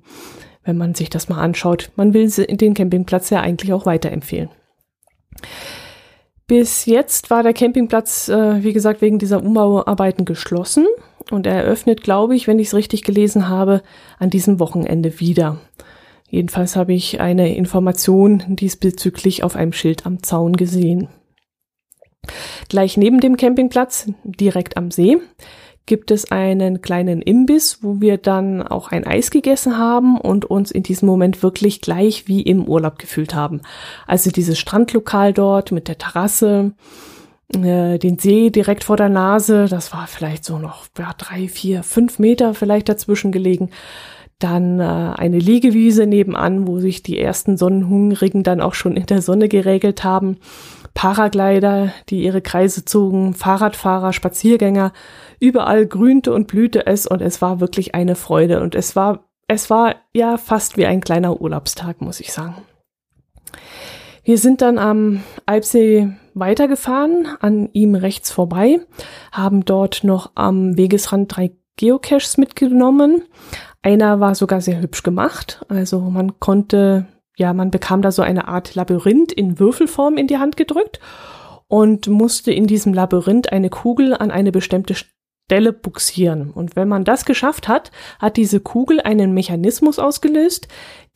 wenn 0.63 0.77
man 0.77 0.95
sich 0.95 1.11
das 1.11 1.29
mal 1.29 1.41
anschaut. 1.41 1.91
Man 1.97 2.15
will 2.15 2.31
den 2.31 2.75
Campingplatz 2.75 3.31
ja 3.31 3.41
eigentlich 3.41 3.73
auch 3.73 3.85
weiterempfehlen. 3.85 4.49
Bis 6.47 6.85
jetzt 6.85 7.31
war 7.31 7.43
der 7.43 7.53
Campingplatz, 7.55 8.29
äh, 8.29 8.63
wie 8.63 8.73
gesagt, 8.73 9.01
wegen 9.01 9.19
dieser 9.19 9.43
Umbauarbeiten 9.43 10.25
geschlossen 10.25 10.87
und 11.31 11.47
er 11.47 11.55
eröffnet, 11.55 12.03
glaube 12.03 12.35
ich, 12.37 12.47
wenn 12.47 12.59
ich 12.59 12.69
es 12.69 12.75
richtig 12.75 13.03
gelesen 13.03 13.49
habe, 13.49 13.83
an 14.19 14.31
diesem 14.31 14.61
Wochenende 14.61 15.21
wieder. 15.21 15.59
Jedenfalls 16.29 16.77
habe 16.77 16.93
ich 16.93 17.21
eine 17.21 17.55
Information 17.55 18.43
diesbezüglich 18.49 19.45
auf 19.45 19.57
einem 19.57 19.73
Schild 19.73 20.07
am 20.07 20.23
Zaun 20.23 20.55
gesehen. 20.55 21.09
Gleich 22.69 22.97
neben 22.97 23.21
dem 23.21 23.37
Campingplatz, 23.37 24.11
direkt 24.25 24.77
am 24.77 24.91
See, 24.91 25.19
gibt 25.87 26.11
es 26.11 26.31
einen 26.31 26.81
kleinen 26.81 27.21
Imbiss, 27.21 27.83
wo 27.83 28.01
wir 28.01 28.17
dann 28.17 28.63
auch 28.63 28.91
ein 28.91 29.07
Eis 29.07 29.31
gegessen 29.31 29.77
haben 29.77 30.19
und 30.19 30.47
uns 30.47 30.71
in 30.71 30.83
diesem 30.83 31.07
Moment 31.07 31.43
wirklich 31.43 31.83
gleich 31.83 32.27
wie 32.27 32.41
im 32.41 32.67
Urlaub 32.67 32.99
gefühlt 32.99 33.35
haben. 33.35 33.61
Also 34.07 34.31
dieses 34.31 34.59
Strandlokal 34.59 35.35
dort 35.35 35.73
mit 35.73 35.89
der 35.89 35.99
Terrasse, 35.99 36.73
äh, 37.53 37.99
den 37.99 38.19
See 38.19 38.51
direkt 38.51 38.85
vor 38.85 38.97
der 38.97 39.09
Nase, 39.09 39.67
das 39.69 39.93
war 39.93 40.07
vielleicht 40.07 40.45
so 40.45 40.59
noch 40.59 40.87
ja, 40.99 41.13
drei, 41.17 41.49
vier, 41.49 41.83
fünf 41.83 42.19
Meter 42.19 42.55
vielleicht 42.55 42.89
dazwischen 42.89 43.33
gelegen. 43.33 43.71
Dann 44.39 44.81
äh, 44.81 44.83
eine 44.83 45.39
Liegewiese 45.39 46.07
nebenan, 46.07 46.67
wo 46.67 46.79
sich 46.81 47.03
die 47.03 47.19
ersten 47.19 47.57
Sonnenhungrigen 47.57 48.43
dann 48.43 48.61
auch 48.61 48.75
schon 48.75 48.97
in 48.97 49.07
der 49.07 49.23
Sonne 49.23 49.49
geregelt 49.49 50.05
haben. 50.05 50.39
Paraglider, 50.95 51.93
die 52.09 52.23
ihre 52.23 52.41
Kreise 52.41 52.85
zogen, 52.85 53.35
Fahrradfahrer, 53.35 54.13
Spaziergänger, 54.13 54.93
überall 55.41 55.87
grünte 55.87 56.33
und 56.33 56.47
blühte 56.47 56.87
es 56.87 57.07
und 57.07 57.21
es 57.21 57.43
war 57.43 57.61
wirklich 57.61 57.95
eine 57.95 58.15
Freude 58.15 58.61
und 58.61 58.75
es 58.75 58.95
war, 58.95 59.25
es 59.49 59.71
war 59.71 59.97
ja 60.15 60.37
fast 60.37 60.77
wie 60.77 60.87
ein 60.87 61.01
kleiner 61.01 61.41
Urlaubstag, 61.41 62.01
muss 62.01 62.21
ich 62.21 62.33
sagen. 62.33 62.57
Wir 64.23 64.39
sind 64.39 64.63
dann 64.63 64.79
am 64.79 65.23
Alpsee 65.47 66.13
weitergefahren, 66.35 67.29
an 67.41 67.69
ihm 67.73 67.95
rechts 67.95 68.31
vorbei, 68.31 68.81
haben 69.33 69.65
dort 69.65 70.05
noch 70.05 70.33
am 70.35 70.77
Wegesrand 70.77 71.35
drei 71.35 71.53
Geocaches 71.77 72.39
mitgenommen. 72.39 73.23
Einer 73.83 74.21
war 74.21 74.35
sogar 74.35 74.61
sehr 74.61 74.81
hübsch 74.81 75.03
gemacht, 75.03 75.65
also 75.69 76.01
man 76.01 76.39
konnte 76.41 77.07
ja, 77.37 77.53
man 77.53 77.71
bekam 77.71 78.03
da 78.03 78.13
so 78.13 78.23
eine 78.23 78.49
Art 78.49 78.75
Labyrinth 78.75 79.33
in 79.33 79.59
Würfelform 79.59 80.17
in 80.17 80.27
die 80.27 80.39
Hand 80.39 80.57
gedrückt 80.57 81.01
und 81.67 82.07
musste 82.07 82.53
in 82.53 82.67
diesem 82.67 82.95
Labyrinth 82.95 83.53
eine 83.53 83.71
Kugel 83.71 84.15
an 84.15 84.31
eine 84.31 84.53
bestimmte 84.53 84.95
Stelle 84.95 85.73
buxieren. 85.73 86.51
Und 86.51 86.77
wenn 86.77 86.89
man 86.89 87.05
das 87.05 87.25
geschafft 87.25 87.67
hat, 87.67 87.91
hat 88.19 88.37
diese 88.37 88.61
Kugel 88.61 89.01
einen 89.01 89.35
Mechanismus 89.35 89.99
ausgelöst, 89.99 90.69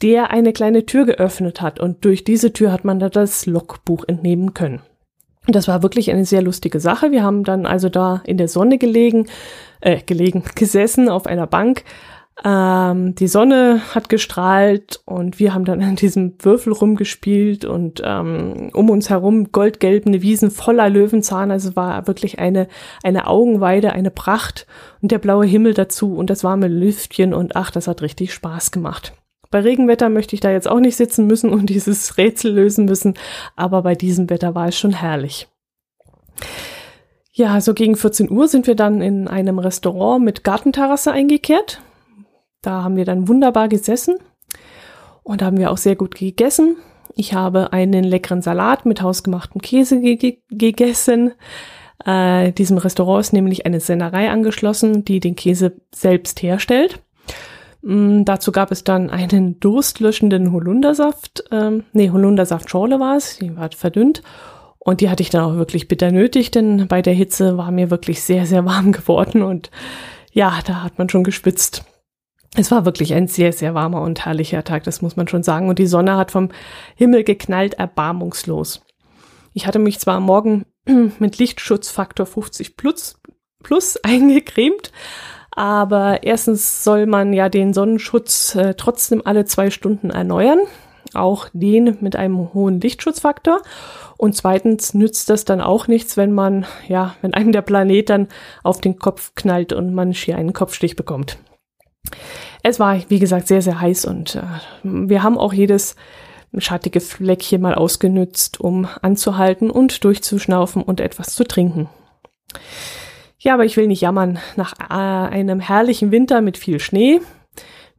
der 0.02 0.30
eine 0.30 0.52
kleine 0.52 0.86
Tür 0.86 1.06
geöffnet 1.06 1.60
hat. 1.60 1.78
Und 1.78 2.04
durch 2.04 2.24
diese 2.24 2.52
Tür 2.52 2.72
hat 2.72 2.84
man 2.84 2.98
da 2.98 3.08
das 3.08 3.46
Logbuch 3.46 4.04
entnehmen 4.06 4.54
können. 4.54 4.82
Das 5.48 5.66
war 5.66 5.82
wirklich 5.82 6.10
eine 6.10 6.24
sehr 6.24 6.42
lustige 6.42 6.78
Sache. 6.78 7.10
Wir 7.10 7.22
haben 7.22 7.42
dann 7.42 7.66
also 7.66 7.88
da 7.88 8.22
in 8.24 8.36
der 8.36 8.48
Sonne 8.48 8.78
gelegen, 8.78 9.26
äh, 9.80 10.00
gelegen, 10.02 10.44
gesessen 10.54 11.08
auf 11.08 11.26
einer 11.26 11.46
Bank, 11.46 11.84
ähm, 12.44 13.14
die 13.16 13.26
Sonne 13.26 13.80
hat 13.94 14.08
gestrahlt 14.08 15.00
und 15.04 15.40
wir 15.40 15.54
haben 15.54 15.64
dann 15.64 15.82
an 15.82 15.96
diesem 15.96 16.34
Würfel 16.38 16.72
rumgespielt 16.72 17.64
und 17.64 18.00
ähm, 18.04 18.70
um 18.74 18.90
uns 18.90 19.10
herum 19.10 19.50
goldgelbene 19.50 20.22
Wiesen 20.22 20.50
voller 20.50 20.88
Löwenzahn. 20.88 21.50
Also 21.50 21.74
war 21.74 22.06
wirklich 22.06 22.38
eine, 22.38 22.68
eine 23.02 23.26
Augenweide, 23.26 23.92
eine 23.92 24.10
Pracht 24.10 24.66
und 25.02 25.10
der 25.10 25.18
blaue 25.18 25.46
Himmel 25.46 25.74
dazu 25.74 26.14
und 26.14 26.30
das 26.30 26.44
warme 26.44 26.68
Lüftchen 26.68 27.34
und 27.34 27.56
ach, 27.56 27.70
das 27.70 27.88
hat 27.88 28.02
richtig 28.02 28.32
Spaß 28.32 28.70
gemacht. 28.70 29.12
Bei 29.50 29.60
Regenwetter 29.60 30.08
möchte 30.08 30.34
ich 30.34 30.40
da 30.40 30.50
jetzt 30.50 30.68
auch 30.68 30.80
nicht 30.80 30.96
sitzen 30.96 31.26
müssen 31.26 31.50
und 31.50 31.66
dieses 31.70 32.16
Rätsel 32.18 32.52
lösen 32.52 32.84
müssen, 32.84 33.14
aber 33.56 33.82
bei 33.82 33.94
diesem 33.94 34.30
Wetter 34.30 34.54
war 34.54 34.68
es 34.68 34.78
schon 34.78 34.92
herrlich. 34.92 35.48
Ja, 37.32 37.60
so 37.60 37.72
gegen 37.72 37.96
14 37.96 38.30
Uhr 38.30 38.48
sind 38.48 38.66
wir 38.66 38.74
dann 38.74 39.00
in 39.00 39.28
einem 39.28 39.58
Restaurant 39.60 40.24
mit 40.24 40.42
Gartenterrasse 40.42 41.12
eingekehrt. 41.12 41.80
Da 42.62 42.82
haben 42.82 42.96
wir 42.96 43.04
dann 43.04 43.28
wunderbar 43.28 43.68
gesessen 43.68 44.16
und 45.22 45.42
haben 45.42 45.56
wir 45.56 45.70
auch 45.70 45.76
sehr 45.76 45.94
gut 45.94 46.16
gegessen. 46.16 46.76
Ich 47.14 47.34
habe 47.34 47.72
einen 47.72 48.04
leckeren 48.04 48.42
Salat 48.42 48.86
mit 48.86 49.02
hausgemachtem 49.02 49.60
Käse 49.60 50.00
ge 50.00 50.38
gegessen. 50.50 51.32
Äh, 52.04 52.52
diesem 52.52 52.78
Restaurant 52.78 53.20
ist 53.20 53.32
nämlich 53.32 53.66
eine 53.66 53.80
Sennerei 53.80 54.30
angeschlossen, 54.30 55.04
die 55.04 55.20
den 55.20 55.36
Käse 55.36 55.80
selbst 55.94 56.42
herstellt. 56.42 57.02
Mm, 57.82 58.24
dazu 58.24 58.52
gab 58.52 58.70
es 58.70 58.84
dann 58.84 59.10
einen 59.10 59.60
durstlöschenden 59.60 60.52
Holundersaft. 60.52 61.44
Ähm, 61.50 61.84
nee, 61.92 62.10
Holundersaftschorle 62.10 63.00
war 63.00 63.16
es, 63.16 63.38
die 63.38 63.56
war 63.56 63.70
verdünnt. 63.70 64.22
Und 64.78 65.00
die 65.00 65.10
hatte 65.10 65.22
ich 65.22 65.30
dann 65.30 65.44
auch 65.44 65.56
wirklich 65.56 65.88
bitter 65.88 66.10
nötig, 66.10 66.50
denn 66.50 66.88
bei 66.88 67.02
der 67.02 67.12
Hitze 67.12 67.58
war 67.58 67.70
mir 67.70 67.90
wirklich 67.90 68.22
sehr, 68.22 68.46
sehr 68.46 68.64
warm 68.64 68.92
geworden 68.92 69.42
und 69.42 69.70
ja, 70.32 70.60
da 70.64 70.82
hat 70.82 70.98
man 70.98 71.08
schon 71.08 71.24
geschwitzt. 71.24 71.84
Es 72.54 72.70
war 72.70 72.84
wirklich 72.84 73.14
ein 73.14 73.28
sehr, 73.28 73.52
sehr 73.52 73.74
warmer 73.74 74.00
und 74.00 74.24
herrlicher 74.24 74.64
Tag, 74.64 74.84
das 74.84 75.02
muss 75.02 75.16
man 75.16 75.28
schon 75.28 75.42
sagen. 75.42 75.68
Und 75.68 75.78
die 75.78 75.86
Sonne 75.86 76.16
hat 76.16 76.30
vom 76.30 76.50
Himmel 76.96 77.24
geknallt, 77.24 77.74
erbarmungslos. 77.74 78.82
Ich 79.52 79.66
hatte 79.66 79.78
mich 79.78 79.98
zwar 79.98 80.16
am 80.16 80.24
Morgen 80.24 80.64
mit 81.18 81.38
Lichtschutzfaktor 81.38 82.26
50 82.26 82.76
plus, 82.76 83.20
plus 83.62 83.96
eingecremt, 84.02 84.92
aber 85.58 86.22
erstens 86.22 86.84
soll 86.84 87.06
man 87.06 87.32
ja 87.32 87.48
den 87.48 87.74
Sonnenschutz 87.74 88.54
äh, 88.54 88.74
trotzdem 88.74 89.22
alle 89.24 89.44
zwei 89.44 89.70
Stunden 89.70 90.10
erneuern, 90.10 90.60
auch 91.14 91.48
den 91.52 91.98
mit 92.00 92.14
einem 92.14 92.54
hohen 92.54 92.80
Lichtschutzfaktor. 92.80 93.62
Und 94.16 94.36
zweitens 94.36 94.94
nützt 94.94 95.28
das 95.30 95.44
dann 95.44 95.60
auch 95.60 95.88
nichts, 95.88 96.16
wenn 96.16 96.30
man, 96.30 96.64
ja, 96.86 97.16
wenn 97.22 97.34
einem 97.34 97.50
der 97.50 97.62
Planet 97.62 98.08
dann 98.08 98.28
auf 98.62 98.80
den 98.80 99.00
Kopf 99.00 99.32
knallt 99.34 99.72
und 99.72 99.92
man 99.92 100.14
schier 100.14 100.36
einen 100.36 100.52
Kopfstich 100.52 100.94
bekommt. 100.94 101.38
Es 102.62 102.78
war, 102.78 102.96
wie 103.08 103.18
gesagt, 103.18 103.48
sehr, 103.48 103.60
sehr 103.60 103.80
heiß 103.80 104.04
und 104.04 104.36
äh, 104.36 104.42
wir 104.84 105.24
haben 105.24 105.38
auch 105.38 105.52
jedes 105.52 105.96
schattige 106.56 107.00
Fleckchen 107.00 107.62
mal 107.62 107.74
ausgenützt, 107.74 108.60
um 108.60 108.86
anzuhalten 109.02 109.72
und 109.72 110.04
durchzuschnaufen 110.04 110.82
und 110.82 111.00
etwas 111.00 111.34
zu 111.34 111.42
trinken. 111.42 111.88
Ja, 113.38 113.54
aber 113.54 113.64
ich 113.64 113.76
will 113.76 113.86
nicht 113.86 114.00
jammern. 114.00 114.38
Nach 114.56 114.74
äh, 114.78 114.92
einem 114.92 115.60
herrlichen 115.60 116.10
Winter 116.10 116.40
mit 116.40 116.58
viel 116.58 116.80
Schnee, 116.80 117.20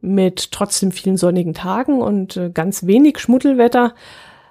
mit 0.00 0.52
trotzdem 0.52 0.92
vielen 0.92 1.16
sonnigen 1.16 1.54
Tagen 1.54 2.02
und 2.02 2.36
äh, 2.36 2.50
ganz 2.50 2.86
wenig 2.86 3.18
Schmuddelwetter 3.18 3.94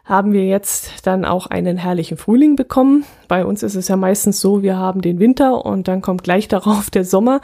haben 0.03 0.33
wir 0.33 0.45
jetzt 0.45 1.05
dann 1.05 1.23
auch 1.23 1.45
einen 1.45 1.77
herrlichen 1.77 2.17
Frühling 2.17 2.55
bekommen. 2.55 3.05
Bei 3.27 3.45
uns 3.45 3.61
ist 3.61 3.75
es 3.75 3.87
ja 3.87 3.95
meistens 3.95 4.41
so, 4.41 4.63
wir 4.63 4.75
haben 4.75 5.01
den 5.01 5.19
Winter 5.19 5.63
und 5.63 5.87
dann 5.87 6.01
kommt 6.01 6.23
gleich 6.23 6.47
darauf 6.49 6.89
der 6.89 7.05
Sommer 7.05 7.41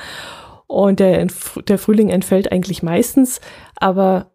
und 0.66 1.00
der, 1.00 1.28
der 1.68 1.78
Frühling 1.78 2.10
entfällt 2.10 2.52
eigentlich 2.52 2.82
meistens, 2.82 3.40
aber 3.76 4.32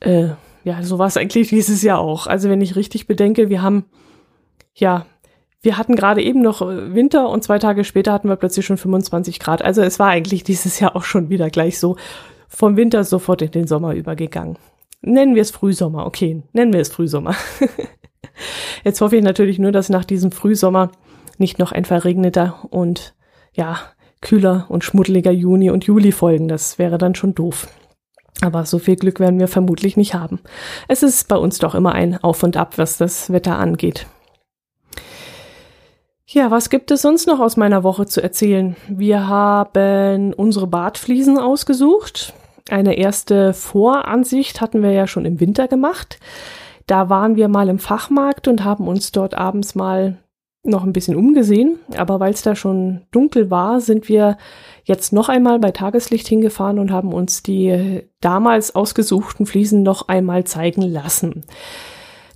äh, 0.00 0.30
ja, 0.64 0.82
so 0.82 0.98
war 0.98 1.06
es 1.06 1.16
eigentlich 1.16 1.48
dieses 1.48 1.82
Jahr 1.82 2.00
auch. 2.00 2.26
Also 2.26 2.48
wenn 2.48 2.60
ich 2.60 2.74
richtig 2.74 3.06
bedenke, 3.06 3.48
wir 3.48 3.62
haben, 3.62 3.84
ja, 4.74 5.06
wir 5.62 5.78
hatten 5.78 5.94
gerade 5.94 6.22
eben 6.22 6.42
noch 6.42 6.60
äh, 6.60 6.94
Winter 6.94 7.28
und 7.28 7.44
zwei 7.44 7.58
Tage 7.58 7.84
später 7.84 8.12
hatten 8.12 8.28
wir 8.28 8.36
plötzlich 8.36 8.66
schon 8.66 8.76
25 8.76 9.38
Grad. 9.38 9.62
Also 9.62 9.82
es 9.82 9.98
war 9.98 10.08
eigentlich 10.08 10.44
dieses 10.44 10.78
Jahr 10.80 10.96
auch 10.96 11.04
schon 11.04 11.30
wieder 11.30 11.50
gleich 11.50 11.78
so 11.78 11.96
vom 12.48 12.76
Winter 12.76 13.04
sofort 13.04 13.42
in 13.42 13.50
den 13.50 13.66
Sommer 13.66 13.94
übergegangen. 13.94 14.58
Nennen 15.00 15.34
wir 15.34 15.42
es 15.42 15.50
Frühsommer, 15.50 16.06
okay, 16.06 16.42
nennen 16.52 16.72
wir 16.72 16.80
es 16.80 16.90
Frühsommer. 16.90 17.34
Jetzt 18.84 19.00
hoffe 19.00 19.16
ich 19.16 19.22
natürlich 19.22 19.58
nur, 19.58 19.72
dass 19.72 19.88
nach 19.88 20.04
diesem 20.04 20.32
Frühsommer 20.32 20.90
nicht 21.38 21.58
noch 21.58 21.72
ein 21.72 21.84
verregneter 21.84 22.66
und 22.70 23.14
ja, 23.52 23.78
kühler 24.20 24.66
und 24.68 24.84
schmuddeliger 24.84 25.32
Juni 25.32 25.70
und 25.70 25.84
Juli 25.84 26.12
folgen. 26.12 26.48
Das 26.48 26.78
wäre 26.78 26.98
dann 26.98 27.14
schon 27.14 27.34
doof. 27.34 27.68
Aber 28.40 28.64
so 28.64 28.78
viel 28.78 28.96
Glück 28.96 29.20
werden 29.20 29.38
wir 29.38 29.48
vermutlich 29.48 29.96
nicht 29.96 30.14
haben. 30.14 30.40
Es 30.88 31.02
ist 31.02 31.28
bei 31.28 31.36
uns 31.36 31.58
doch 31.58 31.74
immer 31.74 31.92
ein 31.92 32.22
Auf 32.22 32.42
und 32.42 32.56
Ab, 32.56 32.78
was 32.78 32.96
das 32.96 33.32
Wetter 33.32 33.58
angeht. 33.58 34.06
Ja, 36.34 36.50
was 36.50 36.70
gibt 36.70 36.90
es 36.90 37.02
sonst 37.02 37.26
noch 37.26 37.40
aus 37.40 37.58
meiner 37.58 37.82
Woche 37.82 38.06
zu 38.06 38.22
erzählen? 38.22 38.74
Wir 38.88 39.28
haben 39.28 40.32
unsere 40.32 40.66
Badfliesen 40.66 41.38
ausgesucht. 41.38 42.32
Eine 42.70 42.96
erste 42.96 43.52
Voransicht 43.52 44.62
hatten 44.62 44.82
wir 44.82 44.92
ja 44.92 45.06
schon 45.06 45.26
im 45.26 45.40
Winter 45.40 45.68
gemacht. 45.68 46.18
Da 46.86 47.10
waren 47.10 47.36
wir 47.36 47.48
mal 47.48 47.68
im 47.68 47.78
Fachmarkt 47.78 48.48
und 48.48 48.64
haben 48.64 48.88
uns 48.88 49.12
dort 49.12 49.34
abends 49.34 49.74
mal 49.74 50.16
noch 50.62 50.84
ein 50.84 50.94
bisschen 50.94 51.16
umgesehen, 51.16 51.80
aber 51.98 52.18
weil 52.18 52.32
es 52.32 52.40
da 52.40 52.56
schon 52.56 53.02
dunkel 53.10 53.50
war, 53.50 53.82
sind 53.82 54.08
wir 54.08 54.38
jetzt 54.84 55.12
noch 55.12 55.28
einmal 55.28 55.58
bei 55.58 55.70
Tageslicht 55.70 56.26
hingefahren 56.26 56.78
und 56.78 56.92
haben 56.92 57.12
uns 57.12 57.42
die 57.42 58.04
damals 58.22 58.74
ausgesuchten 58.74 59.44
Fliesen 59.44 59.82
noch 59.82 60.08
einmal 60.08 60.44
zeigen 60.44 60.80
lassen. 60.80 61.44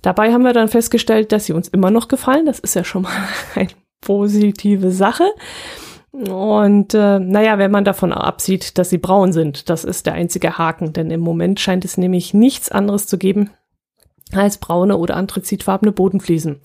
Dabei 0.03 0.33
haben 0.33 0.43
wir 0.43 0.53
dann 0.53 0.67
festgestellt, 0.67 1.31
dass 1.31 1.45
sie 1.45 1.53
uns 1.53 1.67
immer 1.67 1.89
noch 1.89 2.09
gefallen. 2.09 2.45
Das 2.45 2.59
ist 2.59 2.75
ja 2.75 2.83
schon 2.83 3.01
mal 3.01 3.11
eine 3.55 3.69
positive 4.01 4.91
Sache. 4.91 5.25
Und 6.11 6.93
äh, 6.93 7.19
naja, 7.19 7.57
wenn 7.59 7.71
man 7.71 7.83
davon 7.83 8.11
absieht, 8.11 8.77
dass 8.77 8.89
sie 8.89 8.97
braun 8.97 9.33
sind, 9.33 9.69
das 9.69 9.83
ist 9.83 10.05
der 10.05 10.13
einzige 10.13 10.57
Haken, 10.57 10.93
denn 10.93 11.11
im 11.11 11.19
Moment 11.19 11.59
scheint 11.59 11.85
es 11.85 11.97
nämlich 11.97 12.33
nichts 12.33 12.71
anderes 12.71 13.07
zu 13.07 13.17
geben 13.17 13.51
als 14.33 14.57
braune 14.57 14.97
oder 14.97 15.15
anthrazitfarbene 15.15 15.91
Bodenfliesen. 15.91 16.59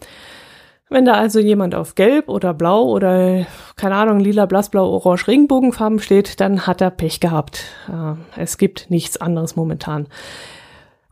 Wenn 0.89 1.05
da 1.07 1.15
also 1.15 1.39
jemand 1.39 1.75
auf 1.75 1.95
Gelb 1.95 2.29
oder 2.29 2.53
Blau 2.53 2.85
oder 2.85 3.47
keine 3.77 3.95
Ahnung, 3.95 4.21
lila, 4.21 4.47
blassblau, 4.47 4.91
orange, 4.91 5.27
Regenbogenfarben 5.27 6.01
steht, 6.01 6.39
dann 6.41 6.67
hat 6.67 6.81
er 6.83 6.91
Pech 6.91 7.19
gehabt. 7.21 7.65
Äh, 7.89 8.41
es 8.41 8.59
gibt 8.59 8.91
nichts 8.91 9.17
anderes 9.17 9.57
momentan. 9.57 10.07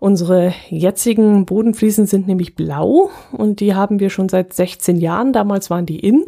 Unsere 0.01 0.55
jetzigen 0.71 1.45
Bodenfliesen 1.45 2.07
sind 2.07 2.27
nämlich 2.27 2.57
blau 2.57 3.11
und 3.33 3.61
die 3.61 3.75
haben 3.75 4.01
wir 4.01 4.09
schon 4.09 4.31
seit 4.31 4.55
16 4.55 4.97
Jahren. 4.97 5.35
Damals 5.35 5.69
waren 5.69 5.85
die 5.85 6.01
in 6.01 6.25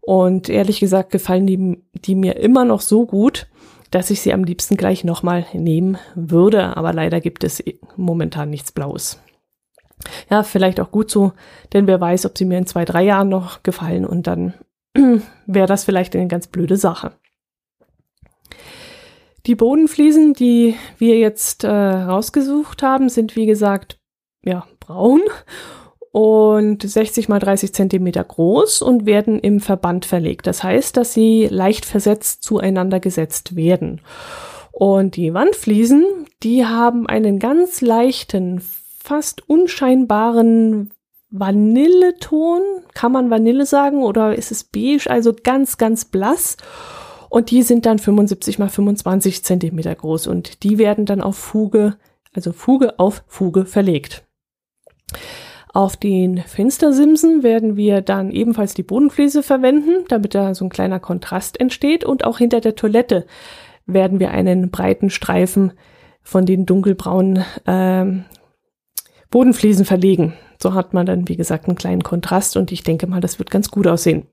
und 0.00 0.48
ehrlich 0.48 0.78
gesagt 0.78 1.10
gefallen 1.10 1.46
die, 1.46 1.82
die 1.92 2.14
mir 2.14 2.36
immer 2.36 2.64
noch 2.64 2.80
so 2.80 3.06
gut, 3.06 3.48
dass 3.90 4.10
ich 4.10 4.20
sie 4.20 4.32
am 4.32 4.44
liebsten 4.44 4.76
gleich 4.76 5.02
nochmal 5.02 5.44
nehmen 5.52 5.98
würde. 6.14 6.76
Aber 6.76 6.92
leider 6.92 7.20
gibt 7.20 7.42
es 7.42 7.62
momentan 7.96 8.48
nichts 8.48 8.70
Blaues. 8.70 9.20
Ja, 10.30 10.44
vielleicht 10.44 10.78
auch 10.78 10.92
gut 10.92 11.10
so, 11.10 11.32
denn 11.72 11.88
wer 11.88 12.00
weiß, 12.00 12.26
ob 12.26 12.38
sie 12.38 12.44
mir 12.44 12.58
in 12.58 12.66
zwei, 12.66 12.84
drei 12.84 13.02
Jahren 13.02 13.28
noch 13.28 13.64
gefallen 13.64 14.06
und 14.06 14.28
dann 14.28 14.54
wäre 15.46 15.66
das 15.66 15.84
vielleicht 15.84 16.14
eine 16.14 16.28
ganz 16.28 16.46
blöde 16.46 16.76
Sache. 16.76 17.12
Die 19.46 19.54
Bodenfliesen, 19.54 20.34
die 20.34 20.74
wir 20.98 21.18
jetzt 21.18 21.64
äh, 21.64 21.68
rausgesucht 21.70 22.82
haben, 22.82 23.08
sind 23.08 23.36
wie 23.36 23.46
gesagt 23.46 23.98
ja 24.44 24.66
braun 24.80 25.22
und 26.12 26.82
60 26.82 27.28
mal 27.28 27.38
30 27.38 27.72
Zentimeter 27.72 28.24
groß 28.24 28.82
und 28.82 29.06
werden 29.06 29.38
im 29.38 29.60
Verband 29.60 30.04
verlegt. 30.04 30.46
Das 30.46 30.62
heißt, 30.62 30.96
dass 30.96 31.14
sie 31.14 31.46
leicht 31.50 31.84
versetzt 31.84 32.42
zueinander 32.42 33.00
gesetzt 33.00 33.56
werden. 33.56 34.00
Und 34.72 35.16
die 35.16 35.34
Wandfliesen, 35.34 36.04
die 36.42 36.66
haben 36.66 37.06
einen 37.06 37.38
ganz 37.38 37.80
leichten, 37.80 38.62
fast 38.98 39.48
unscheinbaren 39.48 40.90
Vanilleton. 41.30 42.62
Kann 42.94 43.12
man 43.12 43.30
Vanille 43.30 43.66
sagen 43.66 44.02
oder 44.02 44.34
ist 44.34 44.50
es 44.50 44.64
beige? 44.64 45.08
Also 45.08 45.32
ganz, 45.32 45.78
ganz 45.78 46.04
blass. 46.04 46.56
Und 47.30 47.50
die 47.50 47.62
sind 47.62 47.86
dann 47.86 47.98
75 47.98 48.58
mal 48.58 48.68
25 48.68 49.44
Zentimeter 49.44 49.94
groß 49.94 50.26
und 50.26 50.64
die 50.64 50.78
werden 50.78 51.06
dann 51.06 51.22
auf 51.22 51.36
Fuge, 51.36 51.96
also 52.34 52.52
Fuge 52.52 52.98
auf 52.98 53.24
Fuge 53.28 53.64
verlegt. 53.64 54.24
Auf 55.72 55.96
den 55.96 56.38
Fenstersimsen 56.38 57.44
werden 57.44 57.76
wir 57.76 58.00
dann 58.00 58.32
ebenfalls 58.32 58.74
die 58.74 58.82
Bodenfliese 58.82 59.44
verwenden, 59.44 60.04
damit 60.08 60.34
da 60.34 60.52
so 60.54 60.64
ein 60.64 60.70
kleiner 60.70 60.98
Kontrast 60.98 61.60
entsteht. 61.60 62.02
Und 62.02 62.24
auch 62.24 62.38
hinter 62.38 62.60
der 62.60 62.74
Toilette 62.74 63.24
werden 63.86 64.18
wir 64.18 64.32
einen 64.32 64.72
breiten 64.72 65.10
Streifen 65.10 65.72
von 66.22 66.44
den 66.44 66.66
dunkelbraunen 66.66 67.44
ähm, 67.68 68.24
Bodenfliesen 69.30 69.84
verlegen. 69.84 70.34
So 70.60 70.74
hat 70.74 70.92
man 70.92 71.06
dann, 71.06 71.28
wie 71.28 71.36
gesagt, 71.36 71.68
einen 71.68 71.76
kleinen 71.76 72.02
Kontrast 72.02 72.56
und 72.56 72.72
ich 72.72 72.82
denke 72.82 73.06
mal, 73.06 73.20
das 73.20 73.38
wird 73.38 73.50
ganz 73.50 73.70
gut 73.70 73.86
aussehen. 73.86 74.26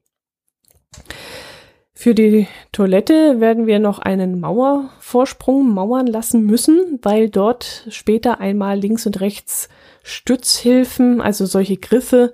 Für 2.00 2.14
die 2.14 2.46
Toilette 2.74 3.40
werden 3.40 3.66
wir 3.66 3.80
noch 3.80 3.98
einen 3.98 4.40
Mauervorsprung 4.40 5.74
mauern 5.74 6.06
lassen 6.06 6.46
müssen, 6.46 7.00
weil 7.02 7.28
dort 7.28 7.88
später 7.90 8.40
einmal 8.40 8.78
links 8.78 9.08
und 9.08 9.20
rechts 9.20 9.68
Stützhilfen, 10.04 11.22
also 11.22 11.48
solche 11.48 11.78
Griffe, 11.78 12.34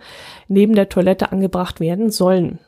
neben 0.49 0.75
der 0.75 0.89
Toilette 0.89 1.31
angebracht 1.31 1.79
werden 1.79 2.11
sollen. 2.11 2.59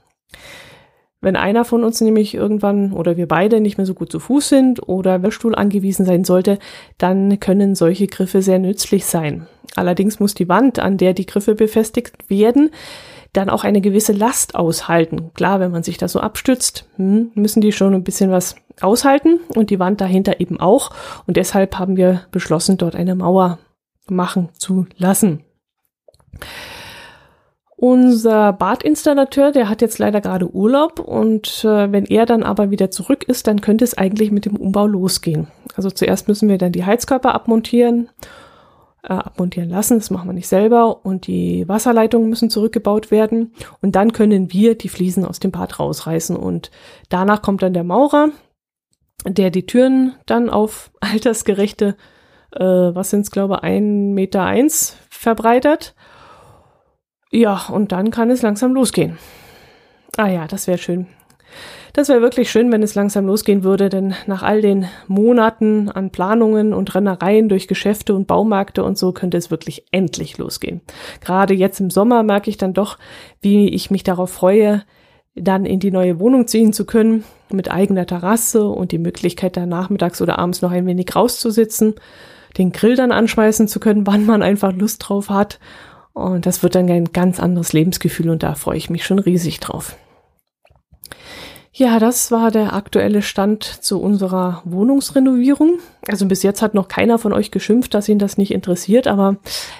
Wenn 1.19 1.35
einer 1.35 1.65
von 1.65 1.83
uns 1.83 1.99
nämlich 1.99 2.33
irgendwann 2.33 2.93
oder 2.93 3.17
wir 3.17 3.27
beide 3.27 3.59
nicht 3.59 3.77
mehr 3.77 3.85
so 3.85 3.93
gut 3.93 4.09
zu 4.09 4.21
Fuß 4.21 4.47
sind 4.47 4.87
oder 4.87 5.19
Rollstuhl 5.19 5.53
angewiesen 5.53 6.05
sein 6.05 6.23
sollte, 6.23 6.59
dann 6.97 7.41
können 7.41 7.75
solche 7.75 8.07
Griffe 8.07 8.41
sehr 8.41 8.59
nützlich 8.59 9.05
sein. 9.05 9.47
Allerdings 9.75 10.21
muss 10.21 10.33
die 10.33 10.47
Wand, 10.47 10.79
an 10.79 10.95
der 10.95 11.13
die 11.13 11.25
Griffe 11.25 11.55
befestigt 11.55 12.29
werden, 12.29 12.69
dann 13.37 13.49
auch 13.49 13.63
eine 13.63 13.81
gewisse 13.81 14.13
Last 14.13 14.55
aushalten. 14.55 15.31
Klar, 15.33 15.59
wenn 15.59 15.71
man 15.71 15.83
sich 15.83 15.97
da 15.97 16.07
so 16.07 16.19
abstützt, 16.19 16.87
hm, 16.95 17.31
müssen 17.35 17.61
die 17.61 17.71
schon 17.71 17.93
ein 17.93 18.03
bisschen 18.03 18.31
was 18.31 18.55
aushalten 18.81 19.39
und 19.55 19.69
die 19.69 19.79
Wand 19.79 20.01
dahinter 20.01 20.39
eben 20.39 20.59
auch. 20.59 20.91
Und 21.27 21.37
deshalb 21.37 21.77
haben 21.77 21.97
wir 21.97 22.21
beschlossen, 22.31 22.77
dort 22.77 22.95
eine 22.95 23.15
Mauer 23.15 23.59
machen 24.07 24.49
zu 24.57 24.85
lassen. 24.97 25.43
Unser 27.77 28.53
Badinstallateur, 28.53 29.51
der 29.51 29.67
hat 29.67 29.81
jetzt 29.81 29.99
leider 29.99 30.21
gerade 30.21 30.49
Urlaub 30.49 30.99
und 30.99 31.65
äh, 31.65 31.91
wenn 31.91 32.05
er 32.05 32.25
dann 32.25 32.41
aber 32.41 32.71
wieder 32.71 32.89
zurück 32.89 33.25
ist, 33.25 33.47
dann 33.47 33.59
könnte 33.59 33.83
es 33.83 33.97
eigentlich 33.97 34.31
mit 34.31 34.45
dem 34.45 34.55
Umbau 34.55 34.87
losgehen. 34.87 35.47
Also 35.75 35.91
zuerst 35.91 36.29
müssen 36.29 36.47
wir 36.47 36.57
dann 36.57 36.71
die 36.71 36.85
Heizkörper 36.85 37.35
abmontieren, 37.35 38.09
äh, 39.05 39.13
abmontieren 39.13 39.69
lassen, 39.69 39.99
das 39.99 40.09
machen 40.09 40.29
wir 40.29 40.33
nicht 40.33 40.47
selber 40.47 41.05
und 41.05 41.27
die 41.27 41.67
Wasserleitungen 41.67 42.29
müssen 42.29 42.49
zurückgebaut 42.49 43.11
werden 43.11 43.53
und 43.81 43.95
dann 43.95 44.13
können 44.13 44.51
wir 44.51 44.75
die 44.77 44.89
Fliesen 44.89 45.25
aus 45.25 45.39
dem 45.39 45.51
Bad 45.51 45.79
rausreißen 45.79 46.35
und 46.35 46.71
danach 47.09 47.41
kommt 47.41 47.61
dann 47.61 47.73
der 47.73 47.83
Maurer, 47.83 48.29
der 49.25 49.51
die 49.51 49.65
Türen 49.65 50.15
dann 50.25 50.49
auf 50.49 50.91
altersgerechte 50.99 51.95
äh, 52.55 52.95
was 52.95 53.09
sind 53.09 53.21
es, 53.21 53.31
glaube 53.31 53.63
ein 53.63 54.13
Meter 54.13 54.43
eins 54.43 54.97
verbreitert. 55.09 55.93
Ja, 57.31 57.67
und 57.69 57.91
dann 57.91 58.11
kann 58.11 58.29
es 58.29 58.41
langsam 58.41 58.73
losgehen. 58.73 59.17
Ah 60.17 60.27
ja, 60.27 60.47
das 60.47 60.67
wäre 60.67 60.77
schön. 60.77 61.07
Das 61.95 62.09
wäre 62.09 62.19
wirklich 62.19 62.51
schön, 62.51 62.73
wenn 62.73 62.83
es 62.83 62.93
langsam 62.93 63.25
losgehen 63.25 63.63
würde, 63.63 63.87
denn 63.87 64.15
nach 64.27 64.43
all 64.43 64.59
den 64.61 64.85
Monaten 65.07 65.87
an 65.87 66.09
Planungen 66.09 66.73
und 66.73 66.93
Rennereien 66.93 67.47
durch 67.47 67.69
Geschäfte 67.69 68.13
und 68.13 68.27
Baumärkte 68.27 68.83
und 68.83 68.97
so 68.97 69.13
könnte 69.13 69.37
es 69.37 69.49
wirklich 69.49 69.85
endlich 69.91 70.37
losgehen. 70.37 70.81
Gerade 71.21 71.53
jetzt 71.53 71.79
im 71.79 71.89
Sommer 71.89 72.21
merke 72.23 72.49
ich 72.49 72.57
dann 72.57 72.73
doch, 72.73 72.97
wie 73.39 73.69
ich 73.69 73.91
mich 73.91 74.03
darauf 74.03 74.29
freue, 74.29 74.83
dann 75.35 75.65
in 75.65 75.79
die 75.79 75.91
neue 75.91 76.19
Wohnung 76.19 76.47
ziehen 76.47 76.73
zu 76.73 76.85
können, 76.85 77.23
mit 77.49 77.71
eigener 77.71 78.05
Terrasse 78.05 78.67
und 78.67 78.91
die 78.91 78.97
Möglichkeit, 78.97 79.55
da 79.55 79.65
nachmittags 79.65 80.21
oder 80.21 80.37
abends 80.37 80.61
noch 80.61 80.71
ein 80.71 80.85
wenig 80.85 81.15
rauszusitzen 81.15 81.95
den 82.57 82.71
Grill 82.71 82.95
dann 82.95 83.11
anschmeißen 83.11 83.67
zu 83.69 83.79
können, 83.79 84.05
wann 84.07 84.25
man 84.25 84.43
einfach 84.43 84.73
Lust 84.73 85.07
drauf 85.07 85.29
hat. 85.29 85.59
Und 86.11 86.45
das 86.45 86.61
wird 86.61 86.75
dann 86.75 86.89
ein 86.89 87.11
ganz 87.11 87.39
anderes 87.39 87.71
Lebensgefühl 87.71 88.29
und 88.29 88.43
da 88.43 88.55
freue 88.55 88.77
ich 88.77 88.89
mich 88.89 89.05
schon 89.05 89.19
riesig 89.19 89.59
drauf. 89.59 89.97
Ja, 91.77 91.99
das 91.99 92.31
war 92.31 92.51
der 92.51 92.71
aktuelle 92.71 93.21
Stand 93.21 93.65
zu 93.65 94.01
unserer 94.01 94.61
Wohnungsrenovierung. 94.63 95.79
Also 96.07 96.25
bis 96.25 96.41
jetzt 96.41 96.61
hat 96.61 96.73
noch 96.73 96.87
keiner 96.87 97.19
von 97.19 97.33
euch 97.33 97.51
geschimpft, 97.51 97.93
dass 97.93 98.07
ihn 98.07 98.17
das 98.17 98.37
nicht 98.37 98.53
interessiert, 98.53 99.07
aber 99.07 99.35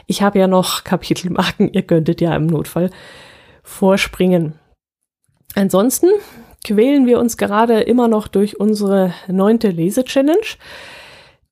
ich 0.05 0.21
habe 0.21 0.37
ja 0.37 0.47
noch 0.47 0.83
Kapitelmarken. 0.83 1.71
Ihr 1.71 1.83
könntet 1.83 2.19
ja 2.19 2.35
im 2.35 2.47
Notfall 2.47 2.89
vorspringen. 3.63 4.59
Ansonsten 5.55 6.09
quälen 6.65 7.05
wir 7.05 7.17
uns 7.17 7.37
gerade 7.37 7.79
immer 7.79 8.09
noch 8.09 8.27
durch 8.27 8.59
unsere 8.59 9.13
neunte 9.29 9.69
Lese-Challenge. 9.69 10.57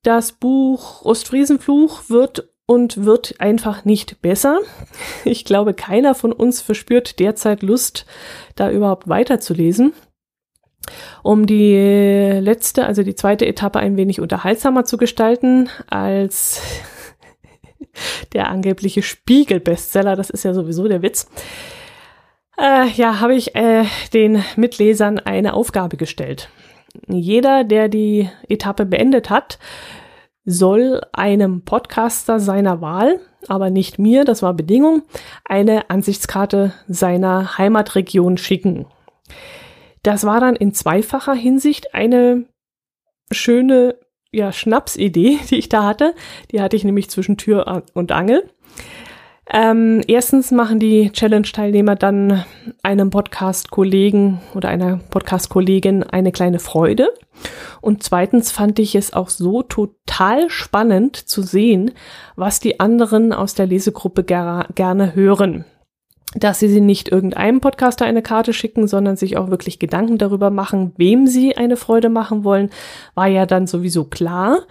Das 0.02 0.32
Buch 0.32 1.06
Ostfriesenfluch 1.06 2.10
wird 2.10 2.50
und 2.66 3.06
wird 3.06 3.40
einfach 3.40 3.86
nicht 3.86 4.20
besser. 4.20 4.58
Ich 5.24 5.46
glaube, 5.46 5.72
keiner 5.72 6.14
von 6.14 6.32
uns 6.32 6.60
verspürt 6.60 7.18
derzeit 7.18 7.62
Lust, 7.62 8.04
da 8.56 8.70
überhaupt 8.70 9.08
weiterzulesen. 9.08 9.94
Um 11.22 11.46
die 11.46 11.74
letzte, 12.40 12.86
also 12.86 13.02
die 13.02 13.14
zweite 13.14 13.46
Etappe 13.46 13.78
ein 13.78 13.96
wenig 13.96 14.20
unterhaltsamer 14.20 14.84
zu 14.84 14.96
gestalten 14.96 15.68
als 15.88 16.60
der 18.32 18.48
angebliche 18.48 19.02
Spiegel-Bestseller, 19.02 20.16
das 20.16 20.30
ist 20.30 20.44
ja 20.44 20.54
sowieso 20.54 20.88
der 20.88 21.02
Witz, 21.02 21.28
äh, 22.58 22.88
ja, 22.90 23.20
habe 23.20 23.34
ich 23.34 23.54
äh, 23.56 23.84
den 24.12 24.44
Mitlesern 24.56 25.18
eine 25.18 25.54
Aufgabe 25.54 25.96
gestellt. 25.96 26.48
Jeder, 27.08 27.64
der 27.64 27.88
die 27.88 28.30
Etappe 28.48 28.86
beendet 28.86 29.30
hat, 29.30 29.58
soll 30.44 31.00
einem 31.12 31.62
Podcaster 31.62 32.38
seiner 32.38 32.80
Wahl, 32.80 33.18
aber 33.48 33.70
nicht 33.70 33.98
mir, 33.98 34.24
das 34.24 34.42
war 34.42 34.54
Bedingung, 34.54 35.02
eine 35.44 35.90
Ansichtskarte 35.90 36.72
seiner 36.86 37.58
Heimatregion 37.58 38.36
schicken. 38.36 38.86
Das 40.04 40.24
war 40.24 40.38
dann 40.38 40.54
in 40.54 40.72
zweifacher 40.72 41.34
Hinsicht 41.34 41.94
eine 41.94 42.44
schöne 43.32 43.96
ja, 44.30 44.52
Schnapsidee, 44.52 45.38
die 45.50 45.56
ich 45.56 45.68
da 45.68 45.84
hatte. 45.84 46.14
Die 46.52 46.60
hatte 46.60 46.76
ich 46.76 46.84
nämlich 46.84 47.10
zwischen 47.10 47.36
Tür 47.36 47.82
und 47.94 48.12
Angel. 48.12 48.48
Ähm, 49.46 50.02
erstens 50.06 50.50
machen 50.52 50.78
die 50.78 51.10
Challenge-Teilnehmer 51.10 51.96
dann 51.96 52.44
einem 52.82 53.10
Podcast-Kollegen 53.10 54.40
oder 54.54 54.70
einer 54.70 55.00
Podcast-Kollegin 55.10 56.02
eine 56.02 56.32
kleine 56.32 56.58
Freude. 56.60 57.12
Und 57.82 58.02
zweitens 58.02 58.50
fand 58.50 58.78
ich 58.78 58.94
es 58.94 59.12
auch 59.12 59.28
so 59.28 59.62
total 59.62 60.48
spannend 60.48 61.16
zu 61.16 61.42
sehen, 61.42 61.90
was 62.36 62.60
die 62.60 62.80
anderen 62.80 63.34
aus 63.34 63.54
der 63.54 63.66
Lesegruppe 63.66 64.24
ger 64.24 64.66
gerne 64.74 65.14
hören. 65.14 65.66
Dass 66.34 66.58
sie 66.58 66.80
nicht 66.80 67.10
irgendeinem 67.10 67.60
Podcaster 67.60 68.04
eine 68.04 68.22
Karte 68.22 68.52
schicken, 68.52 68.88
sondern 68.88 69.16
sich 69.16 69.36
auch 69.36 69.50
wirklich 69.50 69.78
Gedanken 69.78 70.18
darüber 70.18 70.50
machen, 70.50 70.92
wem 70.96 71.26
sie 71.26 71.56
eine 71.56 71.76
Freude 71.76 72.08
machen 72.08 72.44
wollen, 72.44 72.70
war 73.14 73.28
ja 73.28 73.46
dann 73.46 73.66
sowieso 73.66 74.04
klar. 74.04 74.62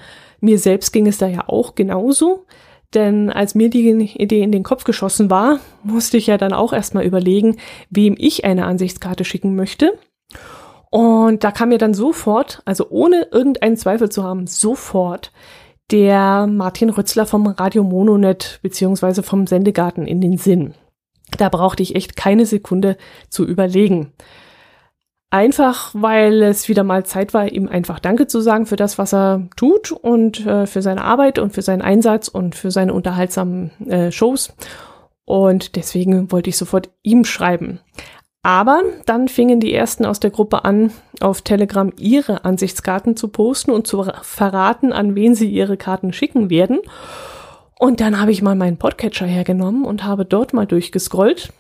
Mir 0.42 0.60
selbst 0.60 0.92
ging 0.92 1.08
es 1.08 1.18
da 1.18 1.28
ja 1.28 1.48
auch 1.48 1.76
genauso. 1.76 2.46
Denn 2.94 3.30
als 3.30 3.56
mir 3.56 3.70
die 3.70 3.90
Idee 3.90 4.44
in 4.44 4.52
den 4.52 4.64
Kopf 4.64 4.84
geschossen 4.84 5.30
war, 5.30 5.60
musste 5.84 6.18
ich 6.18 6.28
ja 6.28 6.38
dann 6.38 6.54
auch 6.54 6.74
erstmal 6.74 7.06
überlegen, 7.06 7.58
wem 7.90 8.16
ich 8.18 8.46
eine 8.46 8.66
Ansichtskarte 8.66 9.26
schicken 9.26 9.56
möchte. 9.56 9.98
Und 10.90 11.44
da 11.44 11.52
kam 11.52 11.70
mir 11.70 11.80
dann 11.80 11.96
sofort, 11.96 12.62
also 12.66 12.88
ohne 12.90 13.28
irgendeinen 13.32 13.78
Zweifel 13.78 14.10
zu 14.10 14.24
haben, 14.24 14.46
sofort 14.46 15.32
der 15.92 16.46
Martin 16.46 16.90
Rützler 16.90 17.26
vom 17.26 17.48
Radio 17.48 17.84
Mononet 17.84 18.60
beziehungsweise 18.62 19.24
vom 19.24 19.48
Sendegarten 19.48 20.06
in 20.06 20.22
den 20.22 20.38
Sinn. 20.38 20.76
Da 21.38 21.50
brauchte 21.50 21.84
ich 21.84 21.96
echt 21.96 22.16
keine 22.16 22.46
Sekunde 22.46 22.98
zu 23.30 23.46
überlegen. 23.46 24.14
Einfach, 25.34 25.90
weil 25.96 26.44
es 26.44 26.70
wieder 26.70 26.84
mal 26.84 27.08
Zeit 27.08 27.34
war, 27.34 27.52
ihm 27.52 27.68
einfach 27.68 27.98
Danke 27.98 28.28
zu 28.28 28.40
sagen 28.40 28.68
für 28.68 28.76
das, 28.76 29.00
was 29.00 29.16
er 29.16 29.48
tut 29.56 29.92
und 29.92 30.46
äh, 30.46 30.68
für 30.68 30.84
seine 30.84 31.04
Arbeit 31.04 31.40
und 31.40 31.54
für 31.54 31.64
seinen 31.64 31.82
Einsatz 31.82 32.28
und 32.28 32.54
für 32.54 32.70
seine 32.70 32.94
unterhaltsamen 32.94 33.72
äh, 33.88 34.12
Shows. 34.12 34.54
Und 35.26 35.76
deswegen 35.76 36.32
wollte 36.32 36.52
ich 36.52 36.58
sofort 36.58 36.92
ihm 37.02 37.26
schreiben. 37.26 37.80
Aber 38.44 38.84
dann 39.06 39.30
fingen 39.30 39.60
die 39.62 39.74
ersten 39.74 40.06
aus 40.06 40.20
der 40.20 40.30
Gruppe 40.30 40.66
an, 40.66 40.92
auf 41.22 41.42
Telegram 41.42 41.92
ihre 41.98 42.44
Ansichtskarten 42.44 43.16
zu 43.16 43.30
posten 43.30 43.72
und 43.72 43.88
zu 43.88 44.06
verraten, 44.22 44.92
an 44.92 45.16
wen 45.16 45.34
sie 45.34 45.50
ihre 45.50 45.78
Karten 45.78 46.12
schicken 46.12 46.50
werden. 46.50 46.80
Und 47.84 48.00
dann 48.00 48.18
habe 48.18 48.32
ich 48.32 48.42
mal 48.42 48.56
meinen 48.56 48.78
Podcatcher 48.78 49.26
hergenommen 49.26 49.84
und 49.84 50.06
habe 50.06 50.24
dort 50.24 50.54
mal 50.54 50.66
durchgescrollt 50.66 51.52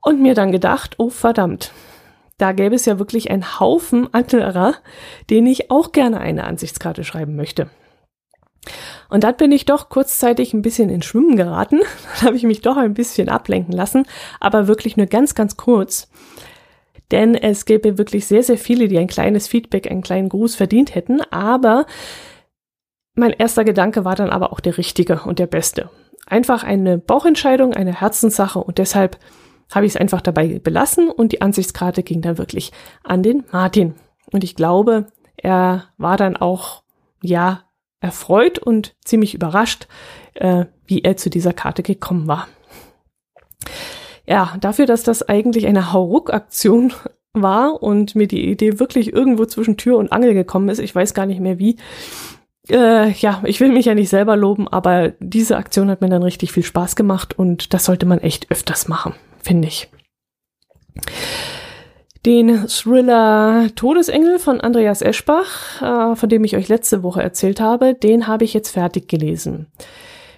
und 0.00 0.22
mir 0.22 0.32
dann 0.32 0.52
gedacht, 0.52 0.94
oh 0.98 1.10
verdammt, 1.10 1.72
da 2.38 2.52
gäbe 2.52 2.76
es 2.76 2.84
ja 2.84 3.00
wirklich 3.00 3.32
einen 3.32 3.58
Haufen 3.58 4.14
anderer, 4.14 4.74
denen 5.30 5.48
ich 5.48 5.72
auch 5.72 5.90
gerne 5.90 6.20
eine 6.20 6.44
Ansichtskarte 6.44 7.02
schreiben 7.02 7.34
möchte. 7.34 7.68
Und 9.10 9.24
dann 9.24 9.36
bin 9.36 9.50
ich 9.50 9.64
doch 9.64 9.88
kurzzeitig 9.88 10.54
ein 10.54 10.62
bisschen 10.62 10.88
ins 10.88 11.04
Schwimmen 11.04 11.34
geraten. 11.34 11.80
Dann 12.14 12.28
habe 12.28 12.36
ich 12.36 12.44
mich 12.44 12.60
doch 12.60 12.76
ein 12.76 12.94
bisschen 12.94 13.28
ablenken 13.28 13.74
lassen, 13.74 14.06
aber 14.38 14.68
wirklich 14.68 14.96
nur 14.96 15.06
ganz, 15.06 15.34
ganz 15.34 15.56
kurz. 15.56 16.08
Denn 17.10 17.34
es 17.34 17.64
gäbe 17.64 17.98
wirklich 17.98 18.26
sehr, 18.26 18.44
sehr 18.44 18.56
viele, 18.56 18.86
die 18.86 18.98
ein 18.98 19.08
kleines 19.08 19.48
Feedback, 19.48 19.90
einen 19.90 20.02
kleinen 20.02 20.28
Gruß 20.28 20.54
verdient 20.54 20.94
hätten. 20.94 21.22
Aber 21.32 21.86
mein 23.14 23.32
erster 23.32 23.64
Gedanke 23.64 24.04
war 24.04 24.16
dann 24.16 24.30
aber 24.30 24.52
auch 24.52 24.60
der 24.60 24.78
richtige 24.78 25.20
und 25.24 25.38
der 25.38 25.46
beste. 25.46 25.90
Einfach 26.26 26.64
eine 26.64 26.98
Bauchentscheidung, 26.98 27.74
eine 27.74 28.00
Herzenssache 28.00 28.58
und 28.58 28.78
deshalb 28.78 29.18
habe 29.74 29.86
ich 29.86 29.92
es 29.92 30.00
einfach 30.00 30.20
dabei 30.20 30.58
belassen 30.58 31.10
und 31.10 31.32
die 31.32 31.42
Ansichtskarte 31.42 32.02
ging 32.02 32.22
dann 32.22 32.38
wirklich 32.38 32.72
an 33.02 33.22
den 33.22 33.44
Martin. 33.50 33.94
Und 34.32 34.44
ich 34.44 34.56
glaube, 34.56 35.06
er 35.36 35.84
war 35.96 36.16
dann 36.16 36.36
auch, 36.36 36.82
ja, 37.22 37.62
erfreut 38.00 38.58
und 38.58 38.94
ziemlich 39.04 39.34
überrascht, 39.34 39.88
äh, 40.34 40.66
wie 40.86 41.02
er 41.02 41.16
zu 41.16 41.30
dieser 41.30 41.52
Karte 41.52 41.82
gekommen 41.82 42.26
war. 42.28 42.48
Ja, 44.26 44.56
dafür, 44.60 44.86
dass 44.86 45.02
das 45.02 45.22
eigentlich 45.22 45.66
eine 45.66 45.92
Hauruck-Aktion 45.92 46.92
war 47.32 47.82
und 47.82 48.14
mir 48.14 48.28
die 48.28 48.48
Idee 48.50 48.78
wirklich 48.78 49.12
irgendwo 49.12 49.44
zwischen 49.46 49.76
Tür 49.76 49.98
und 49.98 50.12
Angel 50.12 50.34
gekommen 50.34 50.68
ist, 50.68 50.78
ich 50.78 50.94
weiß 50.94 51.14
gar 51.14 51.26
nicht 51.26 51.40
mehr 51.40 51.58
wie. 51.58 51.76
Äh, 52.70 53.10
ja, 53.10 53.42
ich 53.44 53.60
will 53.60 53.70
mich 53.70 53.86
ja 53.86 53.94
nicht 53.94 54.08
selber 54.08 54.36
loben, 54.36 54.68
aber 54.68 55.12
diese 55.20 55.56
Aktion 55.56 55.90
hat 55.90 56.00
mir 56.00 56.08
dann 56.08 56.22
richtig 56.22 56.52
viel 56.52 56.62
Spaß 56.62 56.96
gemacht 56.96 57.38
und 57.38 57.74
das 57.74 57.84
sollte 57.84 58.06
man 58.06 58.20
echt 58.20 58.50
öfters 58.50 58.88
machen 58.88 59.14
finde 59.44 59.68
ich. 59.68 59.88
Den 62.26 62.66
Thriller 62.68 63.68
Todesengel 63.74 64.38
von 64.38 64.60
Andreas 64.60 65.02
Eschbach, 65.02 65.82
äh, 65.82 66.16
von 66.16 66.28
dem 66.28 66.44
ich 66.44 66.56
euch 66.56 66.68
letzte 66.68 67.02
Woche 67.02 67.22
erzählt 67.22 67.60
habe, 67.60 67.94
den 67.94 68.26
habe 68.26 68.44
ich 68.44 68.54
jetzt 68.54 68.70
fertig 68.70 69.08
gelesen. 69.08 69.66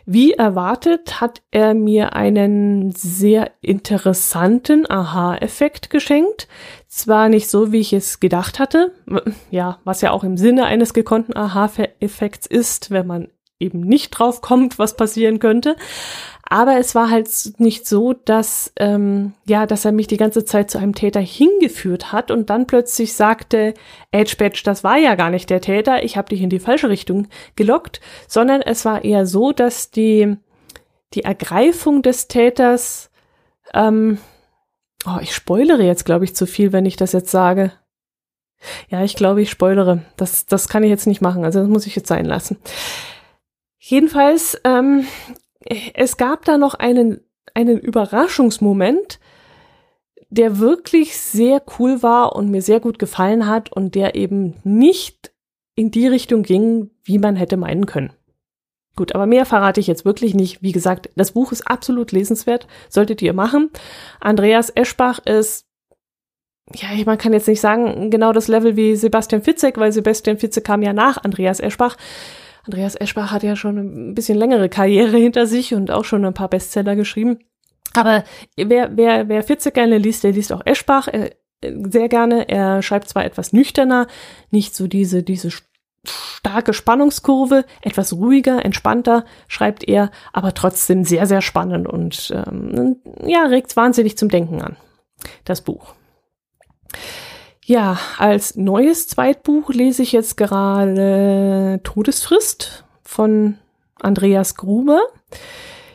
Wie 0.09 0.35
erwartet 0.35 1.21
hat 1.21 1.43
er 1.51 1.75
mir 1.75 2.15
einen 2.15 2.93
sehr 2.93 3.51
interessanten 3.61 4.89
Aha-Effekt 4.89 5.91
geschenkt. 5.91 6.47
Zwar 6.87 7.29
nicht 7.29 7.51
so, 7.51 7.73
wie 7.73 7.81
ich 7.81 7.93
es 7.93 8.21
gedacht 8.21 8.61
hatte, 8.61 8.93
ja, 9.51 9.81
was 9.83 10.03
ja 10.03 10.13
auch 10.13 10.23
im 10.23 10.37
Sinne 10.37 10.67
eines 10.67 10.95
gekonnten 10.95 11.37
Aha-Effekts 11.37 12.47
ist, 12.47 12.93
wenn 12.93 13.09
man 13.09 13.29
eben 13.59 13.81
nicht 13.81 14.11
drauf 14.11 14.43
kommt, 14.43 14.79
was 14.79 14.97
passieren 14.97 15.41
könnte. 15.41 15.75
Aber 16.49 16.79
es 16.79 16.95
war 16.95 17.11
halt 17.11 17.29
nicht 17.59 17.89
so, 17.89 18.13
dass, 18.13 18.73
ähm, 18.77 19.33
ja, 19.47 19.67
dass 19.67 19.85
er 19.85 19.91
mich 19.91 20.07
die 20.07 20.17
ganze 20.17 20.45
Zeit 20.45 20.71
zu 20.71 20.79
einem 20.79 20.95
Täter 20.95 21.21
hingeführt 21.21 22.13
hat 22.13 22.31
und 22.31 22.51
dann 22.51 22.69
plötzlich 22.69 23.15
sagte, 23.15 23.75
Edge 24.13 24.37
Badge, 24.39 24.63
das 24.65 24.85
war 24.85 24.97
ja 24.97 25.17
gar 25.17 25.31
nicht 25.31 25.51
der 25.51 25.61
Täter, 25.61 26.05
ich 26.05 26.17
habe 26.17 26.29
dich 26.29 26.41
in 26.41 26.51
die 26.51 26.61
falsche 26.61 26.89
Richtung 26.89 27.27
gelockt, 27.57 28.01
sondern 28.29 28.63
es 28.63 28.85
war 28.85 29.05
eher 29.05 29.27
so, 29.27 29.51
dass 29.51 29.91
die, 29.91 30.37
die 31.15 31.25
Ergreifung 31.25 32.03
des 32.03 32.29
Täters, 32.29 33.11
ähm, 33.75 34.19
oh, 35.05 35.19
ich 35.21 35.35
spoilere 35.35 35.83
jetzt, 35.83 36.05
glaube 36.05 36.25
ich, 36.25 36.37
zu 36.37 36.47
viel, 36.47 36.73
wenn 36.73 36.87
ich 36.87 36.95
das 36.95 37.11
jetzt 37.11 37.33
sage. 37.33 37.73
Ja, 38.89 39.03
ich 39.03 39.17
glaube, 39.17 39.43
ich 39.43 39.51
spoilere. 39.51 40.03
Das, 40.17 40.47
das 40.47 40.69
kann 40.69 40.85
ich 40.85 40.91
jetzt 40.91 41.09
nicht 41.09 41.21
machen, 41.21 41.45
also 41.45 41.59
das 41.59 41.69
muss 41.69 41.87
ich 41.89 41.97
jetzt 41.97 42.09
sein 42.09 42.25
lassen. 42.25 42.57
Jedenfalls 43.79 44.61
ähm, 44.65 45.07
es 45.95 46.17
gab 46.17 46.45
da 46.45 46.59
noch 46.59 46.75
einen, 46.75 47.21
einen 47.55 47.79
Überraschungsmoment, 47.79 49.19
der 50.31 50.59
wirklich 50.59 51.17
sehr 51.17 51.63
cool 51.79 52.03
war 52.03 52.35
und 52.35 52.51
mir 52.51 52.63
sehr 52.63 52.81
gut 52.81 52.99
gefallen 52.99 53.47
hat 53.47 53.73
und 53.73 53.95
der 53.95 54.15
eben 54.15 54.57
nicht 54.65 55.33
in 55.77 55.91
die 55.91 56.07
Richtung 56.07 56.43
ging, 56.43 56.91
wie 57.05 57.19
man 57.19 57.37
hätte 57.37 57.57
meinen 57.57 57.87
können. 57.87 58.13
Gut, 58.97 59.15
aber 59.15 59.27
mehr 59.27 59.45
verrate 59.45 59.79
ich 59.79 59.87
jetzt 59.87 60.07
wirklich 60.07 60.35
nicht. 60.35 60.63
Wie 60.63 60.73
gesagt, 60.73 61.11
das 61.17 61.33
Buch 61.33 61.53
ist 61.53 61.67
absolut 61.67 62.13
lesenswert, 62.13 62.67
solltet 62.89 63.21
ihr 63.21 63.35
machen. 63.35 63.71
Andreas 64.21 64.73
Eschbach 64.75 65.19
ist, 65.19 65.67
ja, 66.75 66.89
man 67.05 67.19
kann 67.19 67.35
jetzt 67.35 67.47
nicht 67.47 67.61
sagen, 67.61 68.11
genau 68.11 68.33
das 68.33 68.49
Level 68.49 68.75
wie 68.75 68.97
Sebastian 68.97 69.43
Fitzek, 69.43 69.77
weil 69.77 69.93
Sebastian 69.93 70.39
Fitzek 70.39 70.65
kam 70.65 70.83
ja 70.83 70.95
nach 70.95 71.23
Andreas 71.23 71.61
Eschbach. 71.61 71.97
Andreas 72.67 72.97
Eschbach 72.97 73.31
hat 73.31 73.43
ja 73.43 73.57
schon 73.57 73.79
ein 74.11 74.15
bisschen 74.15 74.37
längere 74.37 74.69
Karriere 74.69 75.17
hinter 75.17 75.47
sich 75.47 75.75
und 75.75 75.91
auch 75.91 76.05
schon 76.05 76.25
ein 76.25 76.35
paar 76.35 76.49
Bestseller 76.49 76.97
geschrieben. 76.97 77.39
Aber 77.95 78.25
wer, 78.57 78.97
wer, 78.97 79.29
wer 79.29 79.43
Fitze 79.43 79.73
gerne 79.73 79.99
liest, 79.99 80.25
der 80.25 80.33
liest 80.33 80.53
auch 80.53 80.63
Eschbach 80.65 81.09
äh, 81.09 81.31
sehr 81.63 82.09
gerne. 82.09 82.49
Er 82.49 82.83
schreibt 82.83 83.09
zwar 83.09 83.25
etwas 83.25 83.53
nüchterner, 83.53 84.07
nicht 84.51 84.75
so 84.75 84.87
diese, 84.87 85.23
diese 85.23 85.51
starke 86.05 86.73
Spannungskurve, 86.73 87.65
etwas 87.83 88.13
ruhiger, 88.13 88.65
entspannter 88.65 89.25
schreibt 89.49 89.87
er, 89.89 90.11
aber 90.33 90.55
trotzdem 90.55 91.05
sehr, 91.05 91.27
sehr 91.27 91.43
spannend 91.43 91.89
und 91.89 92.33
ähm, 92.35 92.97
ja, 93.25 93.45
regt 93.47 93.77
wahnsinnig 93.77 94.17
zum 94.17 94.29
Denken 94.29 94.61
an, 94.63 94.77
das 95.45 95.63
Buch. 95.63 95.95
Ja, 97.69 97.99
als 98.19 98.55
neues 98.55 99.09
Zweitbuch 99.09 99.71
lese 99.71 100.05
ich 100.05 100.13
jetzt 100.13 100.37
gerade 100.37 101.81
Todesfrist 101.83 102.85
von 103.03 103.57
Andreas 104.01 104.55
Gruber. 104.55 105.01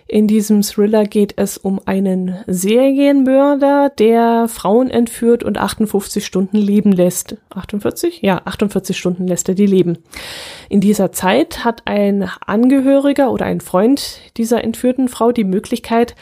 In 0.05 0.27
diesem 0.27 0.63
Thriller 0.63 1.05
geht 1.05 1.35
es 1.37 1.57
um 1.57 1.79
einen 1.85 2.35
Serienmörder, 2.45 3.89
der 3.89 4.49
Frauen 4.49 4.89
entführt 4.89 5.45
und 5.45 5.57
58 5.57 6.25
Stunden 6.25 6.57
leben 6.57 6.91
lässt. 6.91 7.37
48? 7.51 8.21
Ja, 8.21 8.41
48 8.43 8.97
Stunden 8.97 9.25
lässt 9.25 9.47
er 9.47 9.55
die 9.55 9.65
leben. 9.65 9.99
In 10.67 10.81
dieser 10.81 11.13
Zeit 11.13 11.63
hat 11.63 11.83
ein 11.85 12.29
Angehöriger 12.45 13.31
oder 13.31 13.45
ein 13.45 13.61
Freund 13.61 14.19
dieser 14.35 14.61
entführten 14.61 15.07
Frau 15.07 15.31
die 15.31 15.45
Möglichkeit 15.45 16.17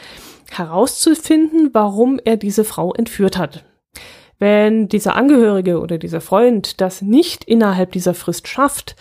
herauszufinden, 0.52 1.70
warum 1.72 2.20
er 2.24 2.36
diese 2.36 2.62
Frau 2.62 2.94
entführt 2.94 3.36
hat. 3.36 3.64
Wenn 4.40 4.88
dieser 4.88 5.16
Angehörige 5.16 5.80
oder 5.80 5.98
dieser 5.98 6.22
Freund 6.22 6.80
das 6.80 7.02
nicht 7.02 7.44
innerhalb 7.44 7.92
dieser 7.92 8.14
Frist 8.14 8.48
schafft, 8.48 8.96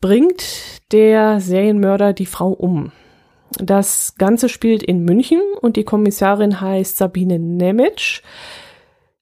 bringt 0.00 0.92
der 0.92 1.40
Serienmörder 1.40 2.12
die 2.12 2.24
Frau 2.24 2.50
um. 2.50 2.92
Das 3.58 4.14
Ganze 4.16 4.48
spielt 4.48 4.84
in 4.84 5.04
München 5.04 5.40
und 5.60 5.76
die 5.76 5.84
Kommissarin 5.84 6.60
heißt 6.60 6.96
Sabine 6.96 7.40
Nemitsch. 7.40 8.22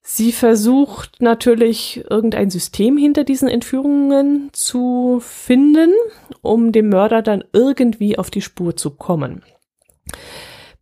Sie 0.03 0.33
versucht 0.33 1.23
natürlich 1.23 2.05
irgendein 2.11 2.51
System 2.51 2.99
hinter 2.99 3.25
diesen 3.25 3.49
Entführungen 3.49 4.51
zu 4.53 5.19
finden, 5.23 5.93
um 6.43 6.73
dem 6.73 6.91
Mörder 6.91 7.23
dann 7.23 7.43
irgendwie 7.55 8.19
auf 8.19 8.31
die 8.31 8.43
Spur 8.43 8.77
zu 8.77 8.91
kommen. 8.91 9.43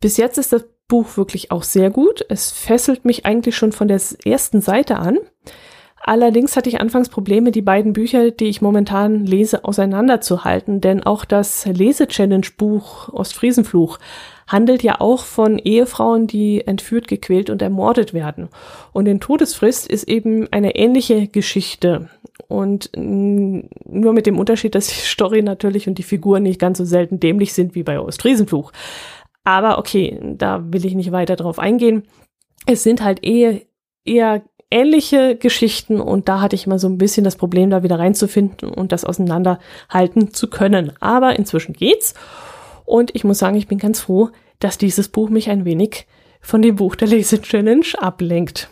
Bis 0.01 0.17
jetzt 0.17 0.37
ist 0.37 0.51
das 0.51 0.65
Buch 0.91 1.15
wirklich 1.15 1.51
auch 1.51 1.63
sehr 1.63 1.89
gut. 1.89 2.25
Es 2.27 2.51
fesselt 2.51 3.05
mich 3.05 3.25
eigentlich 3.25 3.55
schon 3.55 3.71
von 3.71 3.87
der 3.87 4.01
ersten 4.25 4.59
Seite 4.59 4.97
an. 4.97 5.19
Allerdings 6.03 6.57
hatte 6.57 6.67
ich 6.67 6.81
anfangs 6.81 7.07
Probleme, 7.07 7.51
die 7.51 7.61
beiden 7.61 7.93
Bücher, 7.93 8.31
die 8.31 8.49
ich 8.49 8.61
momentan 8.61 9.25
lese, 9.25 9.63
auseinanderzuhalten, 9.63 10.81
denn 10.81 11.03
auch 11.03 11.23
das 11.23 11.65
Lese-Challenge-Buch 11.65 13.13
Ostfriesenfluch 13.13 13.99
handelt 14.47 14.83
ja 14.83 14.99
auch 14.99 15.23
von 15.23 15.59
Ehefrauen, 15.59 16.27
die 16.27 16.67
entführt, 16.67 17.07
gequält 17.07 17.49
und 17.49 17.61
ermordet 17.61 18.13
werden. 18.13 18.49
Und 18.91 19.07
in 19.07 19.21
Todesfrist 19.21 19.87
ist 19.87 20.09
eben 20.09 20.51
eine 20.51 20.75
ähnliche 20.75 21.27
Geschichte. 21.27 22.09
Und 22.49 22.89
nur 22.97 24.13
mit 24.13 24.25
dem 24.25 24.39
Unterschied, 24.39 24.75
dass 24.75 24.87
die 24.87 24.95
Story 24.95 25.41
natürlich 25.41 25.87
und 25.87 25.97
die 25.99 26.03
Figuren 26.03 26.43
nicht 26.43 26.59
ganz 26.59 26.79
so 26.79 26.83
selten 26.83 27.21
dämlich 27.21 27.53
sind 27.53 27.75
wie 27.75 27.83
bei 27.83 27.97
Ostfriesenfluch. 27.97 28.73
Aber 29.43 29.77
okay, 29.77 30.19
da 30.21 30.63
will 30.71 30.85
ich 30.85 30.93
nicht 30.93 31.11
weiter 31.11 31.35
drauf 31.35 31.59
eingehen. 31.59 32.03
Es 32.65 32.83
sind 32.83 33.01
halt 33.01 33.23
eher, 33.23 33.61
eher 34.05 34.43
ähnliche 34.69 35.35
Geschichten 35.35 35.99
und 35.99 36.29
da 36.29 36.39
hatte 36.41 36.55
ich 36.55 36.65
immer 36.65 36.79
so 36.79 36.87
ein 36.87 36.97
bisschen 36.97 37.23
das 37.23 37.35
Problem, 37.35 37.69
da 37.69 37.83
wieder 37.83 37.99
reinzufinden 37.99 38.69
und 38.69 38.91
das 38.91 39.03
auseinanderhalten 39.03 40.33
zu 40.33 40.49
können. 40.49 40.93
Aber 40.99 41.37
inzwischen 41.37 41.73
geht's. 41.73 42.13
Und 42.85 43.13
ich 43.15 43.23
muss 43.23 43.39
sagen, 43.39 43.57
ich 43.57 43.67
bin 43.67 43.77
ganz 43.77 43.99
froh, 43.99 44.29
dass 44.59 44.77
dieses 44.77 45.09
Buch 45.09 45.29
mich 45.29 45.49
ein 45.49 45.65
wenig 45.65 46.07
von 46.39 46.61
dem 46.61 46.75
Buch 46.75 46.95
der 46.95 47.07
Lese-Challenge 47.07 47.85
ablenkt. 47.97 48.69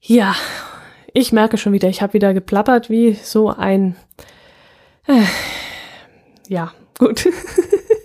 Ja, 0.00 0.34
ich 1.14 1.32
merke 1.32 1.58
schon 1.58 1.72
wieder, 1.72 1.88
ich 1.88 2.02
habe 2.02 2.14
wieder 2.14 2.34
geplappert 2.34 2.90
wie 2.90 3.14
so 3.14 3.50
ein... 3.50 3.96
Äh, 5.06 5.22
ja, 6.48 6.72
gut. 6.98 7.28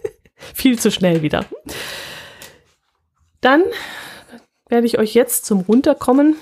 Viel 0.53 0.79
zu 0.79 0.91
schnell 0.91 1.21
wieder. 1.21 1.45
Dann 3.41 3.63
werde 4.69 4.87
ich 4.87 4.97
euch 4.97 5.13
jetzt 5.13 5.45
zum 5.45 5.61
Runterkommen 5.61 6.35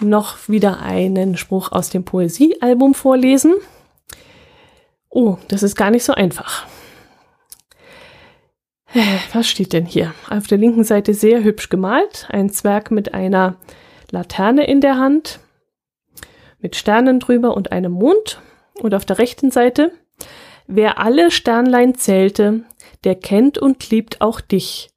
noch 0.00 0.48
wieder 0.48 0.80
einen 0.80 1.36
Spruch 1.36 1.72
aus 1.72 1.90
dem 1.90 2.04
Poesiealbum 2.04 2.94
vorlesen. 2.94 3.54
Oh, 5.10 5.36
das 5.48 5.62
ist 5.62 5.74
gar 5.74 5.90
nicht 5.90 6.04
so 6.04 6.12
einfach. 6.12 6.66
Was 9.32 9.48
steht 9.48 9.72
denn 9.72 9.84
hier? 9.84 10.14
Auf 10.30 10.46
der 10.46 10.58
linken 10.58 10.84
Seite 10.84 11.12
sehr 11.12 11.42
hübsch 11.42 11.68
gemalt. 11.68 12.26
Ein 12.30 12.50
Zwerg 12.50 12.90
mit 12.90 13.12
einer 13.12 13.56
Laterne 14.10 14.66
in 14.66 14.80
der 14.80 14.96
Hand, 14.96 15.40
mit 16.60 16.76
Sternen 16.76 17.20
drüber 17.20 17.54
und 17.54 17.72
einem 17.72 17.92
Mond. 17.92 18.40
Und 18.80 18.94
auf 18.94 19.04
der 19.04 19.18
rechten 19.18 19.50
Seite, 19.50 19.92
wer 20.68 20.98
alle 20.98 21.32
Sternlein 21.32 21.96
zählte, 21.96 22.62
der 23.02 23.16
kennt 23.16 23.58
und 23.58 23.90
liebt 23.90 24.20
auch 24.20 24.40
dich. 24.40 24.90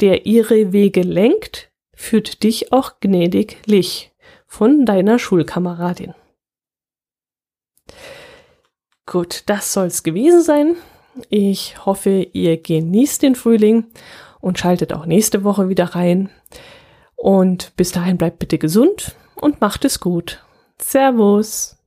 Der 0.00 0.24
ihre 0.24 0.72
Wege 0.72 1.02
lenkt, 1.02 1.70
führt 1.92 2.42
dich 2.42 2.72
auch 2.72 3.00
gnädiglich 3.00 4.12
von 4.46 4.86
deiner 4.86 5.18
Schulkameradin. 5.18 6.14
Gut, 9.04 9.42
das 9.46 9.72
soll's 9.72 10.02
gewesen 10.02 10.42
sein. 10.42 10.76
Ich 11.28 11.84
hoffe, 11.84 12.28
ihr 12.32 12.56
genießt 12.56 13.22
den 13.22 13.34
Frühling 13.34 13.86
und 14.40 14.58
schaltet 14.58 14.92
auch 14.92 15.04
nächste 15.04 15.44
Woche 15.44 15.68
wieder 15.68 15.96
rein. 15.96 16.30
Und 17.16 17.74
bis 17.76 17.92
dahin 17.92 18.16
bleibt 18.16 18.38
bitte 18.38 18.56
gesund 18.56 19.14
und 19.34 19.60
macht 19.60 19.84
es 19.84 20.00
gut. 20.00 20.42
Servus. 20.78 21.79